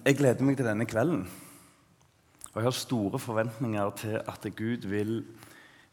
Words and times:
Jeg 0.00 0.16
gleder 0.16 0.46
meg 0.48 0.56
til 0.56 0.64
denne 0.64 0.86
kvelden. 0.88 1.26
Og 2.50 2.54
jeg 2.56 2.64
har 2.64 2.72
store 2.72 3.18
forventninger 3.20 3.90
til 4.00 4.14
at 4.16 4.46
Gud 4.56 4.86
vil 4.88 5.18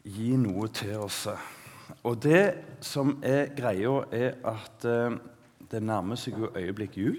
gi 0.00 0.30
noe 0.40 0.70
til 0.72 0.94
oss. 1.04 1.26
Og 2.08 2.16
det 2.24 2.78
som 2.80 3.18
er 3.20 3.50
greia, 3.52 3.98
er 4.08 4.38
at 4.48 4.86
eh, 4.88 5.18
det 5.68 5.82
nærmer 5.84 6.16
seg 6.16 6.40
jo 6.40 6.48
øyeblikk 6.56 6.96
jul. 6.96 7.18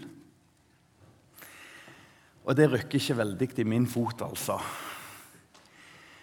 Og 2.50 2.58
det 2.58 2.72
rykker 2.74 2.98
ikke 2.98 3.20
veldig 3.22 3.50
i 3.62 3.68
min 3.70 3.86
fot, 3.88 4.26
altså. 4.26 4.58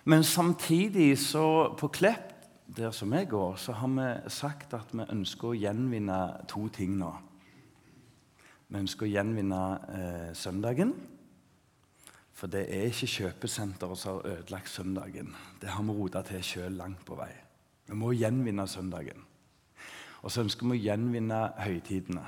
Men 0.04 0.24
samtidig, 0.24 1.18
så 1.18 1.76
på 1.78 1.92
Klepp, 1.94 2.34
der 2.66 2.90
som 2.90 3.12
jeg 3.14 3.28
går, 3.30 3.54
så 3.56 3.72
har 3.72 3.94
vi 3.94 4.30
sagt 4.34 4.74
at 4.74 4.90
vi 4.90 5.06
ønsker 5.14 5.52
å 5.52 5.58
gjenvinne 5.62 6.20
to 6.50 6.66
ting 6.74 6.98
nå. 6.98 7.14
Vi 8.66 8.80
ønsker 8.80 9.06
å 9.06 9.10
gjenvinne 9.10 9.60
eh, 9.94 10.32
søndagen. 10.34 10.94
For 12.36 12.50
det 12.52 12.66
er 12.68 12.90
ikke 12.90 13.08
kjøpesenteret 13.08 14.00
som 14.00 14.18
har 14.18 14.34
ødelagt 14.34 14.68
søndagen. 14.68 15.30
Det 15.62 15.70
har 15.72 15.86
vi 15.86 15.94
rota 15.96 16.20
til 16.26 16.42
sjøl 16.44 16.76
langt 16.76 17.04
på 17.06 17.16
vei. 17.16 17.30
Vi 17.86 17.96
må 17.96 18.10
gjenvinne 18.12 18.66
søndagen. 18.68 19.22
Og 20.20 20.32
så 20.32 20.42
ønsker 20.42 20.66
vi 20.66 20.76
å 20.76 20.84
gjenvinne 20.88 21.40
høytidene. 21.62 22.26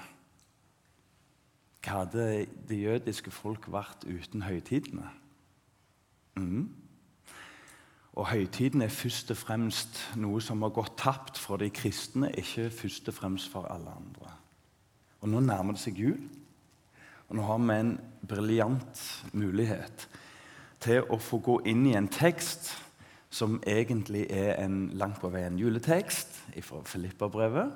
Hva 1.82 2.02
hadde 2.02 2.24
det 2.68 2.78
jødiske 2.78 3.32
folk 3.34 3.68
vært 3.72 4.06
uten 4.06 4.44
høytidene? 4.46 5.10
Mm. 6.38 6.68
Og 8.18 8.30
høytiden 8.32 8.82
er 8.82 8.94
først 8.94 9.30
og 9.34 9.38
fremst 9.38 10.00
noe 10.18 10.40
som 10.42 10.62
har 10.64 10.74
gått 10.74 10.96
tapt 10.98 11.38
for 11.38 11.60
de 11.60 11.68
kristne, 11.74 12.30
ikke 12.38 12.70
først 12.74 13.10
og 13.10 13.18
fremst 13.18 13.50
for 13.52 13.68
alle 13.70 13.92
andre. 13.94 14.32
Og 15.22 15.30
nå 15.32 15.42
nærmer 15.42 15.74
det 15.74 15.82
seg 15.82 15.98
jul, 15.98 16.20
og 17.28 17.36
nå 17.36 17.44
har 17.44 17.58
vi 17.60 17.76
en 17.76 17.94
briljant 18.28 19.00
mulighet 19.36 20.06
til 20.82 21.02
å 21.10 21.18
få 21.20 21.40
gå 21.44 21.58
inn 21.68 21.84
i 21.90 21.96
en 21.98 22.08
tekst 22.08 22.70
som 23.34 23.58
egentlig 23.68 24.24
er 24.32 24.54
en 24.62 24.86
langt 24.96 25.20
på 25.20 25.28
vei 25.32 25.44
en 25.44 25.58
juletekst 25.60 26.38
fra 26.64 26.80
Filippa-brevet. 26.88 27.74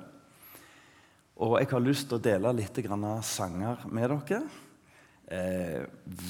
Og 1.43 1.57
jeg 1.59 1.69
har 1.69 1.83
lyst 1.83 2.09
til 2.09 2.17
å 2.17 2.23
dele 2.23 2.53
litt 2.57 2.79
sanger 3.27 3.85
med 3.89 4.09
dere. 4.09 4.41
Eh, 5.33 5.85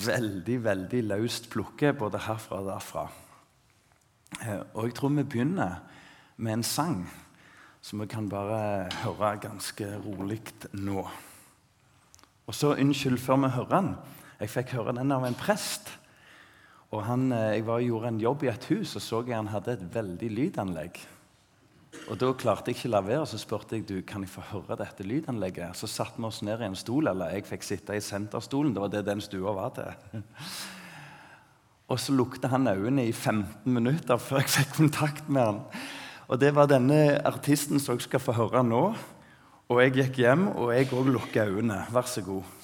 veldig, 0.05 0.57
veldig 0.63 1.01
løst 1.07 1.49
plukke 1.49 1.93
både 1.97 2.21
herfra 2.27 2.59
og 2.61 2.69
derfra. 2.69 3.07
Eh, 4.41 4.61
og 4.73 4.85
jeg 4.87 4.95
tror 4.95 5.09
vi 5.09 5.23
begynner 5.23 5.81
med 6.37 6.59
en 6.59 6.63
sang 6.63 7.03
som 7.83 7.99
vi 7.99 8.07
kan 8.07 8.29
bare 8.31 8.87
høre 9.03 9.33
ganske 9.43 9.87
rolig 10.05 10.39
nå. 10.79 11.03
Og 12.47 12.55
så, 12.55 12.75
Unnskyld 12.79 13.19
før 13.19 13.41
vi 13.43 13.49
hører 13.57 13.71
den. 13.73 13.89
Jeg 14.39 14.51
fikk 14.51 14.75
høre 14.77 14.95
den 14.95 15.11
av 15.11 15.25
en 15.27 15.35
prest. 15.35 15.91
Og 16.91 17.03
han, 17.03 17.31
eh, 17.31 17.55
Jeg 17.55 17.65
var, 17.65 17.79
gjorde 17.79 18.07
en 18.07 18.19
jobb 18.19 18.43
i 18.43 18.47
et 18.47 18.65
hus 18.65 18.95
og 18.95 19.01
så 19.01 19.23
jeg 19.27 19.35
han 19.35 19.47
hadde 19.47 19.73
et 19.73 19.93
veldig 19.93 20.29
lydanlegg. 20.29 20.99
Og 22.09 22.17
Da 22.17 22.31
klarte 22.33 22.71
jeg 22.71 22.75
ikke 22.75 22.89
la 22.89 23.01
være, 23.01 23.25
så 23.27 23.37
spurte 23.37 23.75
jeg 23.75 23.87
du, 23.87 24.01
kan 24.01 24.21
jeg 24.21 24.29
få 24.29 24.41
høre 24.41 24.77
dette 24.77 25.03
lydanlegget. 25.03 25.75
Så 25.75 25.87
satte 25.87 26.17
vi 26.17 26.25
oss 26.25 26.41
ned 26.41 26.61
i 26.61 26.65
en 26.65 26.75
stol, 26.75 27.07
eller 27.07 27.31
jeg 27.31 27.45
fikk 27.45 27.63
sitte 27.63 27.95
i 27.95 27.99
senterstolen. 27.99 28.73
Det 28.73 28.81
var 28.81 28.89
det 28.89 29.05
den 29.05 29.21
stua 29.21 29.53
var 29.53 29.69
til. 29.69 30.23
Og 31.89 31.99
så 31.99 32.13
lukte 32.13 32.47
han 32.47 32.67
øynene 32.67 33.07
i 33.07 33.11
15 33.11 33.73
minutter 33.73 34.17
før 34.17 34.39
jeg 34.39 34.49
fikk 34.49 34.73
kontakt 34.75 35.29
med 35.29 35.41
han. 35.41 35.61
Og 36.27 36.39
det 36.39 36.53
var 36.55 36.69
denne 36.71 37.19
artisten 37.27 37.81
som 37.81 37.97
jeg 37.97 38.07
skal 38.07 38.23
få 38.23 38.35
høre 38.37 38.63
nå. 38.65 38.83
Og 39.71 39.79
jeg 39.81 39.95
gikk 39.95 40.19
hjem, 40.23 40.49
og 40.55 40.73
jeg 40.75 40.91
òg 40.93 41.09
lukka 41.15 41.47
øynene. 41.49 41.83
Vær 41.91 42.07
så 42.07 42.23
god. 42.25 42.62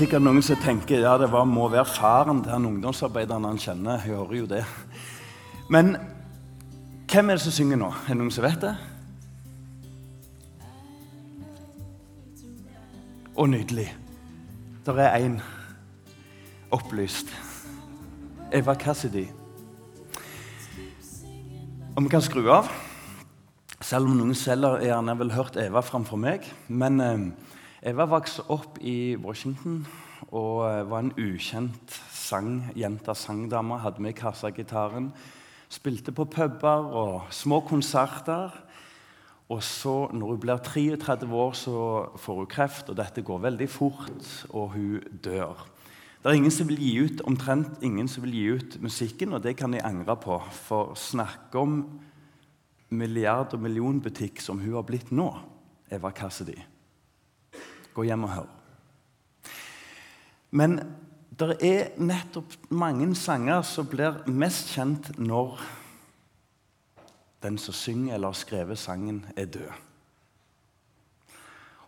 Sikkert 0.00 0.22
noen 0.24 0.40
som 0.40 0.56
tenker 0.56 1.02
ja, 1.02 1.16
det 1.20 1.28
var, 1.28 1.44
må 1.44 1.66
være 1.68 1.84
faren 1.84 2.38
til 2.40 2.54
han 2.54 2.68
ungdomsarbeideren 2.70 3.44
han 3.44 3.58
kjenner. 3.60 3.98
Jeg 4.00 4.14
hører 4.14 4.38
jo 4.38 4.46
det. 4.48 4.62
Men 5.68 5.92
hvem 7.10 7.28
er 7.28 7.36
det 7.36 7.44
som 7.44 7.52
synger 7.52 7.80
nå? 7.82 7.90
Er 8.06 8.14
det 8.14 8.16
noen 8.22 8.32
som 8.32 8.46
vet 8.46 8.64
det? 8.64 8.72
Å, 13.36 13.44
nydelig. 13.50 13.90
Der 14.86 15.02
er 15.04 15.18
én 15.20 15.36
opplyst. 16.72 17.28
Eva 18.56 18.78
Cassidy. 18.80 19.26
Og 21.92 22.06
vi 22.06 22.14
kan 22.14 22.24
skru 22.24 22.46
av. 22.48 22.72
Selv 23.84 24.08
om 24.08 24.16
noen 24.16 24.36
selv 24.38 24.80
gjerne 24.84 25.18
vil 25.20 25.36
hørt 25.36 25.60
Eva 25.60 25.84
framfor 25.84 26.20
meg. 26.20 26.48
Men 26.68 27.04
eh, 27.04 27.24
Eva 27.80 28.04
vokste 28.04 28.42
opp 28.52 28.76
i 28.84 29.16
Washington 29.16 29.78
og 30.36 30.66
eh, 30.66 30.82
var 30.84 31.00
en 31.00 31.14
ukjent 31.16 31.94
sang, 32.12 32.66
jenta 32.76 33.14
sangdame. 33.16 33.78
Hadde 33.80 34.02
med 34.04 34.18
kassagitaren. 34.18 35.06
Spilte 35.72 36.12
på 36.12 36.26
puber 36.28 36.90
og 36.92 37.30
små 37.32 37.62
konserter. 37.64 38.52
Og 39.50 39.62
så, 39.64 39.94
når 40.12 40.34
hun 40.34 40.42
blir 40.42 40.60
33 40.60 41.30
år, 41.32 41.56
så 41.56 41.76
får 42.20 42.36
hun 42.42 42.50
kreft, 42.52 42.90
og 42.92 42.98
dette 43.00 43.24
går 43.26 43.40
veldig 43.48 43.66
fort, 43.72 44.28
og 44.54 44.76
hun 44.76 45.00
dør. 45.24 45.64
Det 46.20 46.28
er 46.30 46.36
ingen 46.36 46.54
som 46.54 46.68
vil 46.68 46.78
gi 46.78 46.92
ut, 47.00 47.22
omtrent 47.26 47.80
ingen 47.82 48.06
som 48.12 48.22
vil 48.26 48.36
gi 48.36 48.44
ut 48.60 48.76
musikken, 48.84 49.32
og 49.34 49.42
det 49.42 49.56
kan 49.58 49.74
jeg 49.74 49.82
angre 49.88 50.14
på. 50.20 50.36
For 50.68 50.92
snakke 50.94 51.58
om 51.58 51.80
milliard- 52.92 53.56
og 53.56 53.64
millionbutikk 53.64 54.44
som 54.44 54.60
hun 54.60 54.76
har 54.76 54.86
blitt 54.86 55.10
nå, 55.10 55.32
Eva 55.90 56.12
Cassidy. 56.14 56.60
Gå 57.94 58.06
hjem 58.06 58.24
og 58.28 58.34
hør. 58.34 58.48
Men 60.50 60.78
det 61.40 61.56
er 61.64 61.92
nettopp 62.00 62.56
mange 62.74 63.08
sanger 63.16 63.62
som 63.66 63.86
blir 63.88 64.22
mest 64.28 64.74
kjent 64.74 65.12
når 65.18 65.60
den 67.40 67.56
som 67.58 67.74
synger 67.74 68.14
eller 68.14 68.34
har 68.34 68.36
skrevet 68.36 68.78
sangen, 68.78 69.22
er 69.36 69.48
død. 69.48 69.70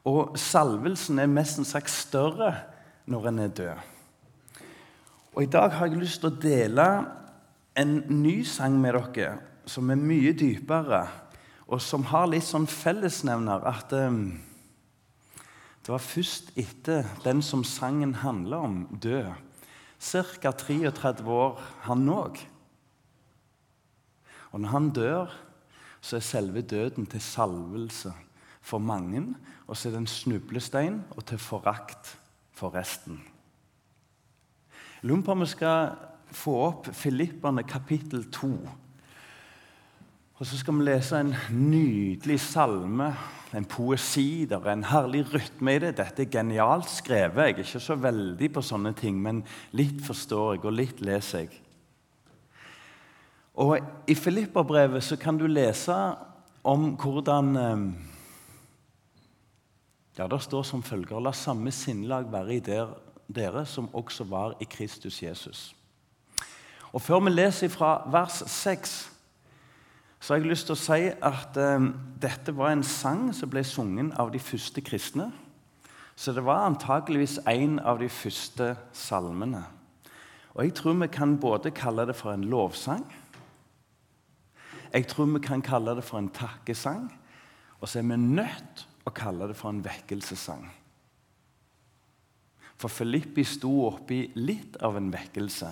Og 0.08 0.38
salvelsen 0.40 1.20
er 1.22 1.30
mest 1.30 1.60
sagt 1.68 1.92
større 1.92 2.54
når 3.06 3.28
en 3.28 3.42
er 3.44 3.48
død. 3.48 3.90
Og 5.34 5.42
I 5.42 5.50
dag 5.52 5.70
har 5.70 5.86
jeg 5.86 6.00
lyst 6.00 6.22
til 6.22 6.32
å 6.32 6.40
dele 6.40 6.86
en 7.78 7.92
ny 8.22 8.42
sang 8.44 8.78
med 8.80 8.96
dere 9.14 9.36
som 9.68 9.90
er 9.92 10.00
mye 10.00 10.32
dypere, 10.36 11.04
og 11.68 11.80
som 11.80 12.04
har 12.10 12.26
litt 12.28 12.44
sånn 12.44 12.66
fellesnevner 12.68 13.62
at 13.68 13.92
um, 13.96 14.34
det 15.82 15.90
var 15.90 16.02
først 16.02 16.52
etter 16.58 17.08
den 17.24 17.42
som 17.42 17.64
sangen 17.66 18.14
handler 18.22 18.62
om, 18.62 18.76
død, 19.02 19.32
ca. 19.98 20.50
33 20.50 21.26
år, 21.26 21.58
han 21.88 22.08
òg. 22.08 22.38
Og 24.52 24.60
når 24.60 24.68
han 24.68 24.90
dør, 24.94 25.32
så 26.02 26.16
er 26.16 26.26
selve 26.26 26.62
døden 26.62 27.06
til 27.06 27.20
salvelse 27.22 28.12
for 28.62 28.78
mange, 28.78 29.24
og 29.66 29.76
så 29.76 29.88
er 29.88 29.96
det 29.96 30.02
en 30.04 30.10
snublestein 30.10 31.02
og 31.16 31.24
til 31.26 31.38
forakt 31.38 32.16
for 32.54 32.74
resten. 32.74 33.18
Jeg 35.02 35.10
lurer 35.10 35.22
på 35.26 35.34
om 35.34 35.42
vi 35.42 35.50
skal 35.50 35.96
få 36.30 36.54
opp 36.68 36.90
Filipperne 36.94 37.64
kapittel 37.66 38.28
2. 38.30 38.52
Og 40.42 40.46
så 40.50 40.56
skal 40.58 40.74
vi 40.74 40.88
lese 40.88 41.20
en 41.22 41.28
nydelig 41.54 42.40
salme, 42.42 43.12
en 43.54 43.66
poesi. 43.70 44.42
Det 44.50 44.56
er 44.58 44.72
en 44.72 44.88
herlig 44.90 45.20
rytme 45.30 45.76
i 45.76 45.82
det. 45.84 45.92
Dette 46.00 46.24
er 46.24 46.32
genialt 46.32 46.88
skrevet. 46.90 47.44
Jeg 47.44 47.52
er 47.52 47.60
ikke 47.62 47.82
så 47.84 47.94
veldig 47.94 48.48
på 48.56 48.64
sånne 48.66 48.90
ting, 48.98 49.20
men 49.22 49.44
litt 49.78 50.00
forstår 50.02 50.56
jeg, 50.56 50.64
og 50.66 50.74
litt 50.74 51.04
leser 51.06 51.44
jeg. 51.44 51.60
Og 53.54 53.86
I 54.10 54.16
Filipperbrevet 54.18 55.06
så 55.06 55.20
kan 55.22 55.38
du 55.38 55.46
lese 55.46 56.00
om 56.66 56.88
hvordan 56.98 57.54
eh, 57.62 57.86
Ja, 60.18 60.26
Det 60.26 60.42
står 60.42 60.66
som 60.66 60.82
følger 60.82 61.22
La 61.22 61.30
samme 61.32 61.70
sinnlag 61.70 62.26
være 62.34 62.56
i 62.56 62.60
der, 62.60 62.90
dere 63.30 63.62
som 63.64 63.88
også 63.94 64.26
var 64.26 64.58
i 64.58 64.66
Kristus 64.66 65.22
Jesus. 65.22 65.76
Og 66.92 67.00
Før 67.00 67.20
vi 67.20 67.30
leser 67.30 67.68
fra 67.68 67.94
vers 68.10 68.42
6, 68.50 69.11
så 70.22 70.32
har 70.32 70.38
jeg 70.38 70.52
lyst 70.52 70.68
til 70.68 70.76
å 70.76 70.78
si 70.78 71.08
at 71.10 71.56
eh, 71.58 71.86
dette 72.22 72.54
var 72.54 72.70
en 72.70 72.84
sang 72.86 73.32
som 73.34 73.50
ble 73.50 73.64
sunget 73.66 74.14
av 74.22 74.30
de 74.30 74.38
første 74.38 74.78
kristne. 74.86 75.32
Så 76.14 76.30
det 76.36 76.44
var 76.46 76.68
antakeligvis 76.68 77.40
en 77.50 77.80
av 77.82 77.98
de 77.98 78.06
første 78.06 78.76
salmene. 78.94 79.64
Og 80.54 80.62
Jeg 80.62 80.74
tror 80.78 80.94
vi 81.00 81.08
kan 81.10 81.34
både 81.40 81.72
kalle 81.74 82.06
det 82.06 82.14
for 82.14 82.30
en 82.30 82.46
lovsang, 82.46 83.02
jeg 84.92 85.06
tror 85.08 85.30
vi 85.32 85.40
kan 85.40 85.62
kalle 85.64 85.94
det 85.96 86.04
for 86.04 86.20
en 86.20 86.28
takkesang, 86.28 87.06
og 87.80 87.88
så 87.88 87.98
er 87.98 88.10
vi 88.10 88.18
nødt 88.20 88.84
å 89.08 89.10
kalle 89.16 89.48
det 89.48 89.56
for 89.56 89.72
en 89.72 89.80
vekkelsessang. 89.82 90.66
For 92.76 92.92
Filippi 92.92 93.44
sto 93.46 93.70
oppi 93.86 94.26
litt 94.36 94.76
av 94.84 94.98
en 95.00 95.08
vekkelse. 95.14 95.70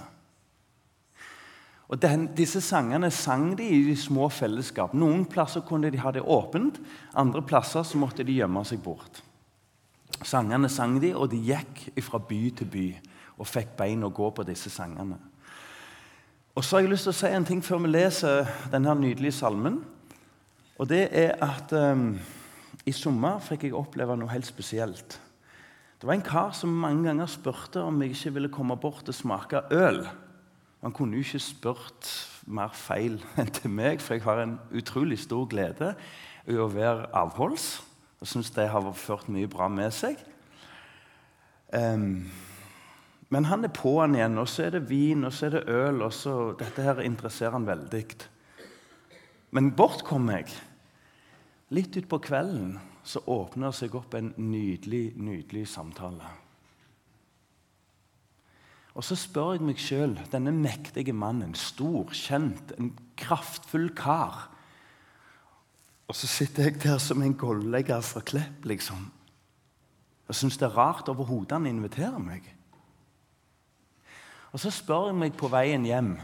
Og 1.90 1.98
den, 1.98 2.28
Disse 2.38 2.60
sangene 2.62 3.10
sang 3.10 3.56
de 3.58 3.66
i 3.66 3.80
de 3.88 3.96
små 3.98 4.28
fellesskap. 4.30 4.94
Noen 4.94 5.24
plasser 5.26 5.64
kunne 5.66 5.90
de 5.90 5.98
ha 5.98 6.12
det 6.14 6.22
åpent, 6.22 6.78
andre 7.18 7.42
plasser 7.42 7.82
så 7.86 7.98
måtte 7.98 8.26
de 8.26 8.36
gjemme 8.38 8.62
seg 8.66 8.82
bort. 8.84 9.24
Sangene 10.22 10.70
sang 10.70 11.00
de, 11.02 11.14
og 11.16 11.32
de 11.32 11.40
gikk 11.50 11.88
fra 12.06 12.20
by 12.22 12.40
til 12.60 12.70
by 12.70 12.86
og 13.40 13.48
fikk 13.48 13.72
bein 13.78 14.04
å 14.04 14.12
gå 14.12 14.28
på 14.36 14.44
disse 14.46 14.70
sangene. 14.70 15.16
Og 16.54 16.66
så 16.66 16.76
har 16.76 16.84
jeg 16.84 16.92
lyst 16.92 17.08
til 17.08 17.14
å 17.14 17.18
si 17.22 17.30
en 17.32 17.46
ting 17.48 17.62
før 17.64 17.80
vi 17.86 17.92
leser 17.94 18.48
denne 18.70 18.94
nydelige 19.00 19.38
salmen. 19.38 19.80
Og 20.76 20.88
det 20.90 21.06
er 21.16 21.38
at 21.42 21.72
um, 21.72 22.12
i 22.84 22.92
sommer 22.94 23.40
fikk 23.44 23.66
jeg 23.66 23.76
oppleve 23.78 24.16
noe 24.18 24.30
helt 24.32 24.48
spesielt. 24.48 25.16
Det 26.00 26.08
var 26.08 26.16
en 26.16 26.26
kar 26.26 26.52
som 26.56 26.72
mange 26.82 27.06
ganger 27.08 27.28
spurte 27.30 27.82
om 27.84 27.98
jeg 28.02 28.14
ikke 28.14 28.34
ville 28.36 28.52
komme 28.52 28.76
bort 28.80 29.08
og 29.08 29.16
smake 29.16 29.66
øl. 29.76 30.04
Han 30.80 30.94
kunne 30.96 31.18
jo 31.18 31.24
ikke 31.24 31.42
spurt 31.44 32.10
mer 32.48 32.72
feil 32.72 33.18
enn 33.40 33.52
til 33.52 33.72
meg, 33.72 34.00
for 34.00 34.16
jeg 34.16 34.24
har 34.24 34.42
en 34.42 34.58
utrolig 34.76 35.18
stor 35.20 35.46
glede 35.50 35.94
i 36.48 36.56
å 36.56 36.70
være 36.72 37.10
avholds. 37.16 37.72
Jeg 38.20 38.32
syns 38.32 38.52
det 38.56 38.68
har 38.72 38.92
ført 38.96 39.28
mye 39.32 39.48
bra 39.48 39.68
med 39.72 39.92
seg. 39.96 40.20
Um, 41.72 42.26
men 43.30 43.46
han 43.46 43.64
er 43.64 43.72
på 43.72 43.92
han 44.00 44.16
igjen, 44.16 44.40
og 44.42 44.48
så 44.50 44.66
er 44.66 44.74
det 44.74 44.88
vin 44.90 45.22
og 45.24 45.32
så 45.36 45.46
er 45.46 45.56
det 45.58 45.64
øl. 45.70 46.02
og 46.02 46.12
så, 46.12 46.34
Dette 46.58 46.82
her 46.82 47.04
interesserer 47.04 47.54
han 47.54 47.68
veldig. 47.68 48.04
Men 49.54 49.70
bort 49.76 50.02
kom 50.06 50.28
jeg. 50.32 50.50
Litt 51.70 51.94
utpå 52.00 52.18
kvelden 52.26 52.78
så 53.06 53.22
åpner 53.30 53.74
seg 53.74 53.94
opp 53.94 54.16
en 54.18 54.32
nydelig, 54.36 55.12
nydelig 55.16 55.68
samtale. 55.70 56.39
Og 58.94 59.04
så 59.06 59.14
spør 59.18 59.54
jeg 59.54 59.64
meg 59.64 59.78
sjøl, 59.78 60.16
denne 60.32 60.52
mektige 60.54 61.14
mannen, 61.14 61.54
stor, 61.54 62.10
kjent, 62.16 62.74
en 62.78 62.90
kraftfull 63.20 63.90
kar 63.94 64.48
Og 66.10 66.16
så 66.18 66.26
sitter 66.26 66.66
jeg 66.66 66.80
der 66.82 66.98
som 66.98 67.22
en 67.22 67.36
gollegger 67.38 68.00
fra 68.02 68.20
Klepp, 68.20 68.64
liksom. 68.66 69.04
Og 70.26 70.34
syns 70.34 70.58
det 70.58 70.66
er 70.66 70.74
rart 70.74 71.08
overhodet 71.08 71.54
han 71.54 71.68
inviterer 71.70 72.18
meg. 72.18 72.42
Og 74.50 74.58
så 74.58 74.72
spør 74.74 75.06
jeg 75.10 75.18
meg 75.20 75.36
på 75.38 75.50
veien 75.50 75.86
hjem, 75.86 76.16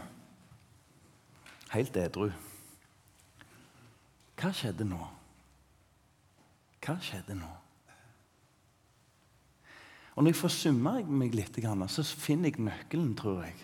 helt 1.71 1.97
edru 1.99 2.31
Hva 4.37 4.51
skjedde 4.55 4.87
nå? 4.87 5.07
Hva 6.83 6.99
skjedde 7.03 7.39
nå? 7.39 7.53
Og 10.17 10.25
Når 10.25 10.33
jeg 10.33 10.41
får 10.41 11.03
meg 11.13 11.35
litt, 11.35 11.59
så 11.89 12.03
finner 12.03 12.49
jeg 12.49 12.65
nøkkelen, 12.65 13.15
tror 13.15 13.43
jeg. 13.45 13.57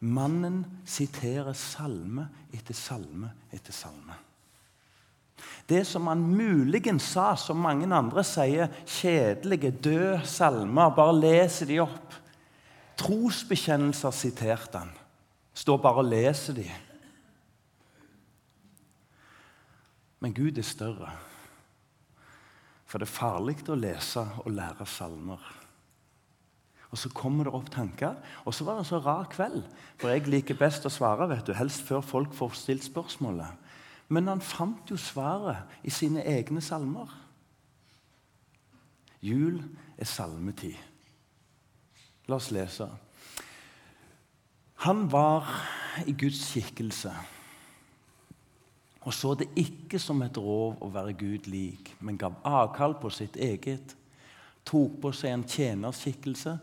Mannen 0.00 0.64
siterer 0.84 1.52
salme 1.54 2.26
etter 2.52 2.74
salme 2.74 3.30
etter 3.52 3.72
salme. 3.72 4.16
Det 5.68 5.84
som 5.86 6.08
han 6.10 6.20
muligens 6.20 7.12
sa, 7.14 7.36
som 7.36 7.60
mange 7.62 7.86
andre 7.94 8.24
sier, 8.26 8.72
kjedelige, 8.86 9.70
døde 9.70 10.20
salmer, 10.26 10.90
bare 10.96 11.14
leser 11.14 11.70
de 11.70 11.78
opp. 11.84 12.16
Trosbekjennelser 13.00 14.10
siterte 14.12 14.82
han. 14.82 14.90
Står 15.54 15.78
bare 15.80 16.02
og 16.02 16.10
leser 16.10 16.58
de. 16.58 16.66
Men 20.20 20.34
Gud 20.36 20.58
er 20.58 20.66
større. 20.66 21.12
For 22.90 22.98
det 22.98 23.06
er 23.06 23.14
farlig 23.14 23.60
å 23.70 23.78
lese 23.78 24.24
og 24.42 24.50
lære 24.50 24.86
salmer. 24.90 25.42
Og 26.90 26.98
Så 26.98 27.08
kommer 27.14 27.46
det 27.46 27.54
opp 27.54 27.70
tanker. 27.70 28.16
Og 28.44 28.54
så 28.54 28.64
var 28.64 28.74
det 28.74 28.82
en 28.82 28.88
så 28.88 28.98
rar 28.98 29.28
kveld. 29.30 29.62
For 29.96 30.10
jeg 30.10 30.26
liker 30.26 30.58
best 30.58 30.86
å 30.86 30.90
svare, 30.90 31.28
vet 31.30 31.46
du, 31.46 31.54
helst 31.54 31.86
før 31.86 32.02
folk 32.02 32.34
får 32.34 32.56
stilt 32.58 32.84
spørsmålet. 32.84 33.54
Men 34.10 34.26
han 34.26 34.42
fant 34.42 34.90
jo 34.90 34.98
svaret 34.98 35.70
i 35.86 35.90
sine 35.90 36.24
egne 36.26 36.60
salmer. 36.60 37.06
Jul 39.22 39.62
er 39.96 40.08
salmetid. 40.08 40.74
La 42.26 42.40
oss 42.40 42.50
lese. 42.50 42.88
Han 44.82 45.06
var 45.12 45.46
i 46.06 46.14
Guds 46.16 46.42
skikkelse 46.50 47.12
og 49.00 49.14
så 49.16 49.32
det 49.34 49.48
ikke 49.56 49.98
som 50.02 50.20
et 50.22 50.36
rov 50.36 50.76
å 50.84 50.90
være 50.92 51.16
Gud 51.16 51.48
lik, 51.48 51.94
men 52.04 52.18
gav 52.20 52.36
avkall 52.44 52.98
på 53.00 53.10
sitt 53.12 53.38
eget, 53.40 53.94
tok 54.66 54.98
på 55.00 55.12
seg 55.16 55.32
en 55.32 55.46
tjenerskikkelse 55.48 56.56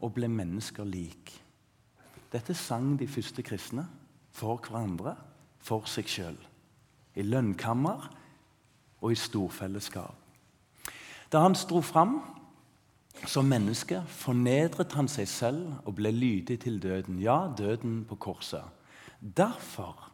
og 0.00 0.14
ble 0.16 0.30
mennesker 0.32 0.88
lik. 0.88 1.34
Dette 2.32 2.56
sang 2.56 2.94
de 2.96 3.08
første 3.10 3.44
kristne 3.44 3.84
for 4.32 4.56
hverandre, 4.64 5.14
for 5.62 5.84
seg 5.86 6.08
sjøl. 6.08 6.38
I 7.14 7.22
lønnkammer 7.28 8.08
og 9.02 9.12
i 9.12 9.18
storfellesskap. 9.18 10.16
Da 11.32 11.42
han 11.44 11.56
sto 11.56 11.82
fram 11.84 12.18
som 13.28 13.46
menneske, 13.48 14.00
fornedret 14.08 14.96
han 14.96 15.08
seg 15.12 15.28
selv 15.28 15.84
og 15.84 15.96
ble 16.00 16.10
lydig 16.12 16.58
til 16.64 16.80
døden. 16.82 17.20
Ja, 17.22 17.52
døden 17.56 18.02
på 18.08 18.16
korset. 18.16 18.64
Derfor 19.20 20.08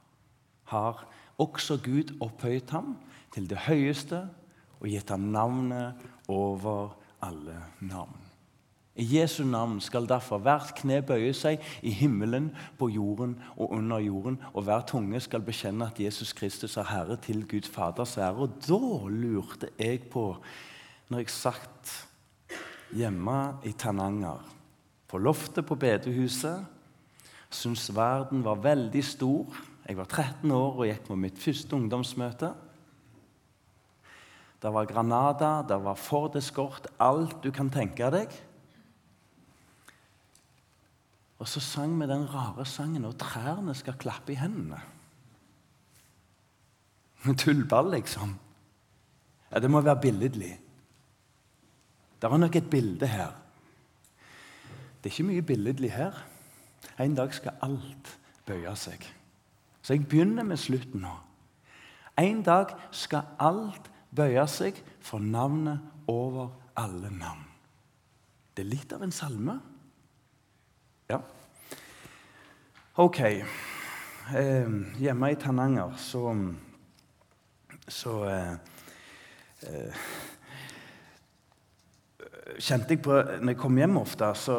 har 0.75 1.07
også 1.39 1.79
Gud 1.85 2.15
opphøyet 2.21 2.71
ham 2.71 2.97
til 3.35 3.49
det 3.51 3.67
høyeste 3.69 4.25
og 4.79 4.89
gitt 4.91 5.11
ham 5.11 5.31
navnet 5.35 6.09
over 6.29 6.97
alle 7.23 7.63
navn. 7.81 8.17
I 8.99 9.07
Jesu 9.07 9.45
navn 9.47 9.79
skal 9.81 10.09
derfor 10.11 10.41
hvert 10.43 10.73
kne 10.81 10.99
bøye 11.07 11.31
seg 11.37 11.63
i 11.87 11.93
himmelen, 11.95 12.49
på 12.79 12.89
jorden 12.91 13.37
og 13.55 13.71
under 13.77 14.01
jorden, 14.03 14.41
og 14.51 14.67
hver 14.67 14.83
tunge 14.91 15.21
skal 15.23 15.45
bekjenne 15.47 15.87
at 15.87 16.01
Jesus 16.03 16.33
Kristus 16.35 16.75
er 16.77 16.89
Herre 16.91 17.17
til 17.23 17.45
Gud 17.47 17.71
Faders 17.71 18.17
ære. 18.19 18.35
Og 18.35 18.59
da 18.67 18.81
lurte 19.07 19.71
jeg 19.79 20.03
på, 20.11 20.33
når 21.09 21.23
jeg 21.23 21.31
satt 21.31 21.95
hjemme 22.99 23.39
i 23.63 23.73
Tananger, 23.79 24.43
på 25.09 25.23
loftet 25.23 25.67
på 25.67 25.79
bedehuset, 25.79 26.67
syntes 27.51 27.93
verden 27.95 28.43
var 28.45 28.59
veldig 28.67 29.05
stor 29.05 29.63
jeg 29.89 29.97
var 29.97 30.05
13 30.05 30.51
år 30.53 30.75
og 30.77 30.85
gikk 30.85 31.07
på 31.09 31.17
mitt 31.17 31.39
første 31.41 31.77
ungdomsmøte. 31.77 32.51
Det 34.61 34.73
var 34.75 34.89
Granada, 34.91 35.63
det 35.65 35.79
var 35.81 35.97
Ford 35.97 36.37
Escort, 36.37 36.91
alt 37.01 37.39
du 37.45 37.49
kan 37.55 37.71
tenke 37.73 38.11
deg. 38.13 38.35
Og 41.39 41.49
så 41.49 41.63
sang 41.63 41.95
vi 42.01 42.07
den 42.11 42.27
rare 42.29 42.67
sangen 42.67 43.05
'Og 43.05 43.19
trærne 43.19 43.75
skal 43.75 43.95
klappe 43.95 44.33
i 44.33 44.37
hendene'. 44.37 44.83
Tullball, 47.39 47.91
liksom. 47.91 48.39
Ja, 49.53 49.59
Det 49.59 49.71
må 49.71 49.81
være 49.81 50.01
billedlig. 50.01 50.61
Det 52.23 52.31
var 52.31 52.37
nok 52.37 52.57
et 52.57 52.71
bilde 52.71 53.07
her. 53.07 53.33
Det 55.03 55.11
er 55.11 55.15
ikke 55.15 55.23
mye 55.23 55.43
billedlig 55.43 55.93
her. 55.93 56.13
En 56.99 57.15
dag 57.15 57.35
skal 57.35 57.55
alt 57.63 58.19
bøye 58.47 58.77
seg. 58.77 59.18
Så 59.89 59.95
jeg 59.95 60.05
begynner 60.05 60.45
med 60.45 60.59
slutten 60.61 61.01
nå. 61.01 61.11
En 62.21 62.43
dag 62.45 62.75
skal 62.93 63.31
alt 63.41 63.87
bøye 64.13 64.43
seg 64.45 64.77
for 65.01 65.17
navnet 65.25 65.81
over 66.13 66.51
alle 66.77 67.09
navn. 67.09 67.47
Det 68.53 68.67
er 68.67 68.69
litt 68.69 68.93
av 68.93 69.07
en 69.07 69.15
salme. 69.17 69.55
Ja. 71.09 71.23
Ok. 73.01 73.21
Eh, 74.37 74.77
hjemme 75.01 75.31
i 75.33 75.39
Tananger 75.41 75.97
så 75.97 76.37
Så 77.89 78.25
eh, 78.29 78.53
eh, 79.63 80.03
kjente 82.59 82.93
jeg 82.93 83.03
på 83.03 83.23
Når 83.41 83.55
jeg 83.55 83.57
kom 83.57 83.79
hjem 83.79 83.97
ofte, 83.97 84.35
så 84.35 84.59